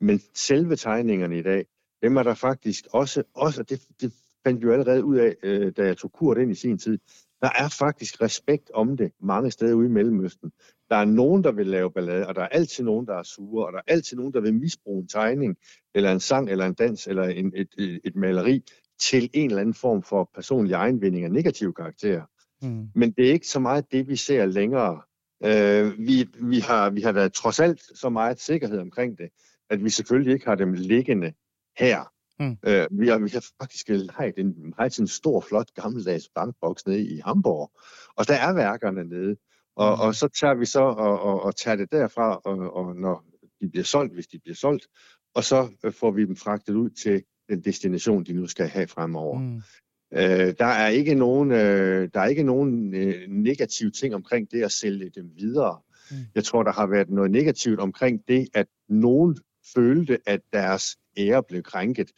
Men 0.00 0.20
selve 0.34 0.76
tegningerne 0.76 1.38
i 1.38 1.42
dag, 1.42 1.66
dem 2.02 2.16
er 2.16 2.22
der 2.22 2.34
faktisk 2.34 2.84
også, 2.92 3.22
også 3.34 3.62
det, 3.62 3.82
det 4.00 4.12
fandt 4.46 4.60
vi 4.60 4.66
jo 4.66 4.72
allerede 4.72 5.04
ud 5.04 5.16
af, 5.16 5.36
øh, 5.42 5.72
da 5.76 5.84
jeg 5.84 5.96
tog 5.96 6.12
kurt 6.12 6.38
ind 6.38 6.50
i 6.50 6.54
sin 6.54 6.78
tid, 6.78 6.98
der 7.40 7.48
er 7.58 7.68
faktisk 7.68 8.22
respekt 8.22 8.70
om 8.74 8.96
det 8.96 9.12
mange 9.20 9.50
steder 9.50 9.74
ude 9.74 9.86
i 9.86 9.90
Mellemøsten. 9.90 10.52
Der 10.90 10.96
er 10.96 11.04
nogen, 11.04 11.44
der 11.44 11.52
vil 11.52 11.66
lave 11.66 11.90
ballade, 11.90 12.26
og 12.26 12.34
der 12.34 12.42
er 12.42 12.48
altid 12.48 12.84
nogen, 12.84 13.06
der 13.06 13.14
er 13.14 13.22
sure, 13.22 13.66
og 13.66 13.72
der 13.72 13.78
er 13.78 13.92
altid 13.92 14.16
nogen, 14.16 14.32
der 14.32 14.40
vil 14.40 14.54
misbruge 14.54 15.02
en 15.02 15.08
tegning, 15.08 15.56
eller 15.94 16.12
en 16.12 16.20
sang, 16.20 16.50
eller 16.50 16.66
en 16.66 16.74
dans, 16.74 17.06
eller 17.06 17.24
en, 17.24 17.52
et, 17.56 17.68
et, 17.78 18.00
et 18.04 18.16
maleri 18.16 18.64
til 19.00 19.30
en 19.32 19.50
eller 19.50 19.60
anden 19.60 19.74
form 19.74 20.02
for 20.02 20.30
personlig 20.34 20.72
egenvinding 20.72 21.24
af 21.24 21.30
negativ 21.30 21.74
karakter. 21.74 22.22
Mm. 22.62 22.88
Men 22.94 23.12
det 23.12 23.28
er 23.28 23.32
ikke 23.32 23.48
så 23.48 23.60
meget 23.60 23.92
det, 23.92 24.08
vi 24.08 24.16
ser 24.16 24.46
længere. 24.46 25.02
Øh, 25.44 25.98
vi, 25.98 26.28
vi, 26.40 26.58
har, 26.58 26.90
vi 26.90 27.00
har 27.00 27.12
været 27.12 27.32
trods 27.32 27.60
alt 27.60 27.82
så 27.94 28.08
meget 28.08 28.40
sikkerhed 28.40 28.78
omkring 28.78 29.18
det, 29.18 29.28
at 29.70 29.84
vi 29.84 29.90
selvfølgelig 29.90 30.32
ikke 30.32 30.46
har 30.46 30.54
dem 30.54 30.72
liggende 30.72 31.32
her. 31.78 32.12
Mm. 32.40 32.56
Øh, 32.66 32.86
vi, 32.90 33.08
har, 33.08 33.18
vi 33.18 33.30
har 33.30 33.44
faktisk 33.62 33.88
lejet 33.88 34.38
en 34.38 34.74
meget 34.76 34.98
en 34.98 35.06
stor, 35.06 35.40
flot, 35.40 35.74
gammeldags 35.74 36.28
bankboks 36.34 36.86
nede 36.86 37.06
i 37.06 37.20
Hamburg, 37.24 37.70
og 38.16 38.28
der 38.28 38.34
er 38.34 38.52
værkerne 38.52 39.04
nede. 39.04 39.36
Og, 39.76 39.96
mm. 39.96 40.00
og 40.00 40.14
så 40.14 40.28
tager 40.28 40.54
vi 40.54 40.64
så 40.64 40.80
og, 40.80 41.20
og, 41.20 41.42
og 41.42 41.56
tager 41.56 41.76
det 41.76 41.92
derfra, 41.92 42.36
og, 42.44 42.76
og 42.76 42.96
når 42.96 43.24
de 43.60 43.68
bliver 43.68 43.84
solgt, 43.84 44.14
hvis 44.14 44.26
de 44.26 44.38
bliver 44.38 44.54
solgt, 44.54 44.86
og 45.34 45.44
så 45.44 45.90
får 45.90 46.10
vi 46.10 46.24
dem 46.24 46.36
fragtet 46.36 46.74
ud 46.74 46.90
til 46.90 47.22
den 47.48 47.60
destination, 47.60 48.24
de 48.24 48.32
nu 48.32 48.46
skal 48.46 48.68
have 48.68 48.88
fremover. 48.88 49.38
Mm. 49.38 49.62
Øh, 50.12 50.54
der 50.58 50.64
er 50.64 50.88
ikke 50.88 51.14
nogen, 51.14 51.50
øh, 51.50 52.08
der 52.14 52.20
er 52.20 52.26
ikke 52.26 52.42
nogen 52.42 52.94
øh, 52.94 53.28
negative 53.28 53.90
ting 53.90 54.14
omkring 54.14 54.50
det 54.50 54.62
at 54.62 54.72
sælge 54.72 55.10
dem 55.14 55.30
videre. 55.36 55.78
Mm. 56.10 56.16
Jeg 56.34 56.44
tror, 56.44 56.62
der 56.62 56.72
har 56.72 56.86
været 56.86 57.10
noget 57.10 57.30
negativt 57.30 57.80
omkring 57.80 58.22
det, 58.28 58.48
at 58.54 58.66
nogen 58.88 59.38
følte, 59.74 60.18
at 60.26 60.40
deres 60.52 60.96
ære 61.16 61.42
blev 61.42 61.62
krænket. 61.62 62.10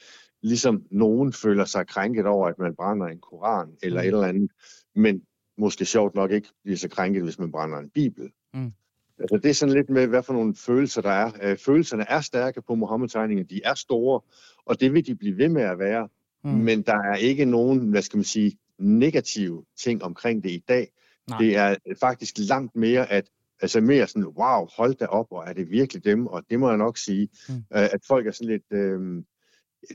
Ligesom 0.43 0.83
nogen 0.91 1.33
føler 1.33 1.65
sig 1.65 1.87
krænket 1.87 2.27
over, 2.27 2.49
at 2.49 2.59
man 2.59 2.75
brænder 2.77 3.07
en 3.07 3.21
koran 3.21 3.69
eller 3.83 4.01
mm. 4.01 4.09
et 4.09 4.13
eller 4.13 4.27
andet. 4.27 4.51
Men 4.95 5.23
måske 5.59 5.85
sjovt 5.85 6.15
nok 6.15 6.31
ikke 6.31 6.49
bliver 6.65 6.77
så 6.77 6.89
krænket, 6.89 7.23
hvis 7.23 7.39
man 7.39 7.53
brænder 7.53 7.79
en 7.79 7.91
bibel. 7.91 8.31
Mm. 8.55 8.73
Altså, 9.19 9.37
det 9.37 9.51
er 9.51 9.55
sådan 9.55 9.75
lidt 9.75 9.91
med, 9.91 10.07
hvad 10.07 10.23
for 10.23 10.33
nogle 10.33 10.55
følelser 10.55 11.03
der 11.03 11.11
er. 11.11 11.31
Øh, 11.43 11.59
følelserne 11.59 12.05
er 12.09 12.21
stærke 12.21 12.63
på 12.63 12.75
Mohammed-tegninger. 12.75 13.45
De 13.45 13.61
er 13.65 13.75
store, 13.75 14.21
og 14.65 14.81
det 14.81 14.93
vil 14.93 15.07
de 15.07 15.15
blive 15.15 15.39
ved 15.39 15.49
med 15.49 15.63
at 15.63 15.79
være. 15.79 16.09
Mm. 16.45 16.51
Men 16.51 16.83
der 16.83 16.97
er 16.97 17.15
ikke 17.15 17.45
nogen, 17.45 17.89
hvad 17.89 18.03
skal 18.03 18.17
man 18.17 18.25
sige, 18.25 18.59
negative 18.79 19.65
ting 19.79 20.03
omkring 20.03 20.43
det 20.43 20.51
i 20.51 20.65
dag. 20.69 20.93
Nej. 21.29 21.39
Det 21.39 21.57
er 21.57 21.77
faktisk 22.01 22.35
langt 22.39 22.77
mere, 22.77 23.11
at 23.11 23.29
altså 23.61 23.81
mere 23.81 24.07
sådan, 24.07 24.27
wow, 24.27 24.67
hold 24.77 24.95
da 24.95 25.07
op, 25.07 25.27
og 25.31 25.45
er 25.47 25.53
det 25.53 25.71
virkelig 25.71 26.05
dem? 26.05 26.27
Og 26.27 26.43
det 26.51 26.61
må 26.61 26.69
jeg 26.69 26.79
nok 26.79 26.99
sige, 26.99 27.29
mm. 27.49 27.55
Øh, 27.55 27.63
at 27.71 28.01
folk 28.09 28.27
er 28.27 28.31
sådan 28.31 28.49
lidt, 28.49 28.73
øh, 28.73 29.23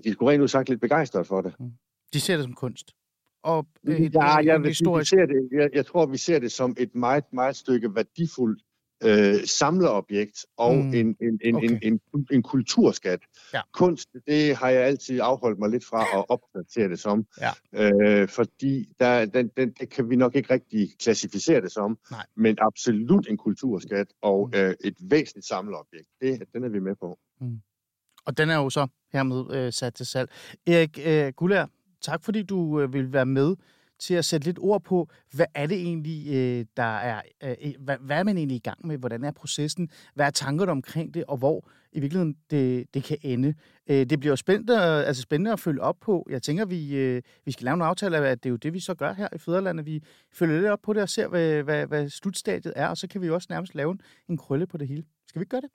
de 0.03 0.13
skulle 0.13 0.31
rent 0.31 0.41
ud 0.43 0.47
sagt 0.47 0.69
lidt 0.69 0.81
begejstrede 0.81 1.25
for 1.25 1.41
det. 1.41 1.53
Mm. 1.59 1.71
De 2.13 2.19
ser 2.19 2.35
det 2.35 2.43
som 2.43 2.53
kunst. 2.53 2.91
Og 3.43 3.67
et, 3.87 4.13
ja, 4.13 4.35
jeg, 4.35 4.61
vil, 4.61 4.67
historisk... 4.67 5.09
ser 5.09 5.25
det, 5.25 5.49
jeg, 5.51 5.69
jeg 5.73 5.85
tror, 5.85 6.05
vi 6.05 6.17
ser 6.17 6.39
det 6.39 6.51
som 6.51 6.75
et 6.79 6.95
meget, 6.95 7.23
meget 7.33 7.55
stykke 7.55 7.95
værdifuldt 7.95 8.63
øh, 9.05 9.45
samlerobjekt 9.45 10.45
og 10.57 10.75
mm. 10.75 10.93
en, 10.93 11.15
en, 11.21 11.39
en, 11.41 11.55
okay. 11.55 11.79
en, 11.81 11.99
en, 12.13 12.27
en 12.31 12.43
kulturskat. 12.43 13.19
Ja. 13.53 13.61
Kunst, 13.73 14.09
det 14.27 14.55
har 14.55 14.69
jeg 14.69 14.83
altid 14.83 15.19
afholdt 15.21 15.59
mig 15.59 15.69
lidt 15.69 15.85
fra 15.85 16.19
at 16.19 16.25
opdatere 16.29 16.89
det 16.89 16.99
som, 16.99 17.25
ja. 17.41 17.51
øh, 17.73 18.27
fordi 18.27 18.93
der, 18.99 19.25
den, 19.25 19.47
den, 19.57 19.73
det 19.79 19.89
kan 19.89 20.09
vi 20.09 20.15
nok 20.15 20.35
ikke 20.35 20.53
rigtig 20.53 20.89
klassificere 20.99 21.61
det 21.61 21.71
som, 21.71 21.97
Nej. 22.11 22.25
men 22.35 22.57
absolut 22.61 23.27
en 23.27 23.37
kulturskat 23.37 24.07
og 24.21 24.49
mm. 24.53 24.59
øh, 24.59 24.75
et 24.83 24.95
væsentligt 25.01 25.47
samlerobjekt. 25.47 26.07
Det, 26.21 26.43
den 26.53 26.63
er 26.63 26.69
vi 26.69 26.79
med 26.79 26.95
på. 26.95 27.19
Mm. 27.41 27.61
Og 28.25 28.37
den 28.37 28.49
er 28.49 28.55
jo 28.55 28.69
så 28.69 28.87
hermed 29.13 29.55
øh, 29.55 29.73
sat 29.73 29.93
til 29.93 30.05
salg. 30.05 30.29
Erik 30.67 30.99
øh, 31.05 31.33
Gullær, 31.35 31.65
tak 32.01 32.23
fordi 32.23 32.43
du 32.43 32.81
øh, 32.81 32.93
vil 32.93 33.13
være 33.13 33.25
med 33.25 33.55
til 34.03 34.13
at 34.13 34.25
sætte 34.25 34.47
lidt 34.47 34.59
ord 34.59 34.83
på, 34.83 35.09
hvad 35.31 35.45
er 35.55 35.67
det 35.67 35.77
egentlig, 35.77 36.27
øh, 36.27 36.65
der 36.77 36.97
er, 36.97 37.21
øh, 37.43 37.55
øh, 37.61 37.73
hvad, 37.79 37.97
hvad 38.01 38.17
er 38.17 38.23
man 38.23 38.37
egentlig 38.37 38.55
i 38.55 38.59
gang 38.59 38.87
med, 38.87 38.97
hvordan 38.97 39.23
er 39.23 39.31
processen, 39.31 39.89
hvad 40.15 40.25
er 40.25 40.29
tankerne 40.29 40.71
omkring 40.71 41.13
det, 41.13 41.23
og 41.27 41.37
hvor 41.37 41.69
i 41.91 41.99
virkeligheden 41.99 42.35
det, 42.51 42.93
det 42.93 43.03
kan 43.03 43.17
ende. 43.21 43.53
Øh, 43.89 44.05
det 44.05 44.19
bliver 44.19 44.31
jo 44.31 44.35
spændende, 44.35 45.05
altså 45.05 45.21
spændende 45.21 45.51
at 45.51 45.59
følge 45.59 45.81
op 45.81 45.99
på. 46.01 46.27
Jeg 46.29 46.41
tænker, 46.41 46.65
vi, 46.65 46.95
øh, 46.95 47.21
vi 47.45 47.51
skal 47.51 47.65
lave 47.65 47.75
en 47.75 47.81
aftale 47.81 48.17
af, 48.17 48.31
at 48.31 48.43
det 48.43 48.49
er 48.49 48.51
jo 48.51 48.55
det, 48.55 48.73
vi 48.73 48.79
så 48.79 48.93
gør 48.93 49.13
her 49.13 49.27
i 49.35 49.37
Fæderlandet. 49.37 49.85
Vi 49.85 50.03
følger 50.33 50.55
lidt 50.55 50.69
op 50.69 50.81
på 50.83 50.93
det 50.93 51.01
og 51.01 51.09
ser, 51.09 51.27
hvad, 51.27 51.63
hvad, 51.63 51.87
hvad 51.87 52.09
slutstadiet 52.09 52.73
er, 52.75 52.87
og 52.87 52.97
så 52.97 53.07
kan 53.07 53.21
vi 53.21 53.27
jo 53.27 53.33
også 53.33 53.47
nærmest 53.49 53.75
lave 53.75 53.91
en, 53.91 54.01
en 54.29 54.37
krølle 54.37 54.67
på 54.67 54.77
det 54.77 54.87
hele. 54.87 55.03
Skal 55.27 55.39
vi 55.39 55.43
ikke 55.43 55.49
gøre 55.49 55.61
det? 55.61 55.69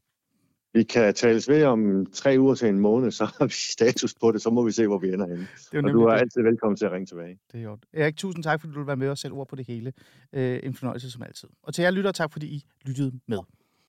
Vi 0.73 0.83
kan 0.83 1.15
tales 1.15 1.49
ved 1.49 1.65
om 1.65 2.07
tre 2.07 2.37
uger 2.39 2.55
til 2.55 2.69
en 2.69 2.81
måned, 2.81 3.11
så 3.11 3.25
har 3.25 3.47
vi 3.47 3.53
status 3.53 4.15
på 4.21 4.33
det, 4.33 4.43
så 4.43 4.51
må 4.51 4.65
vi 4.65 4.73
se, 4.73 4.87
hvor 4.87 4.99
vi 4.99 5.13
ender 5.13 5.27
henne. 5.27 5.49
Det 5.73 5.79
er 5.79 5.83
og 5.83 5.93
du 5.93 6.03
er 6.03 6.13
det. 6.13 6.21
altid 6.21 6.43
velkommen 6.43 6.77
til 6.77 6.85
at 6.85 6.93
ringe 6.93 7.07
tilbage. 7.07 7.39
Det 7.53 7.59
er 7.61 7.65
jo. 7.65 7.79
Erik, 7.93 8.17
tusind 8.17 8.45
tak, 8.45 8.61
fordi 8.61 8.73
du 8.73 8.79
vil 8.79 8.87
være 8.87 8.97
med 8.97 9.09
og 9.09 9.19
sætte 9.19 9.35
ord 9.35 9.49
på 9.49 9.57
det 9.57 9.67
hele. 9.67 9.93
Øh, 10.33 10.61
en 10.63 10.75
fornøjelse 10.75 11.11
som 11.11 11.23
altid. 11.23 11.49
Og 11.63 11.75
til 11.75 11.83
jer 11.83 11.91
lytter, 11.91 12.13
tak 12.13 12.33
fordi 12.33 12.47
I 12.47 12.65
lyttede 12.85 13.21
med. 13.27 13.39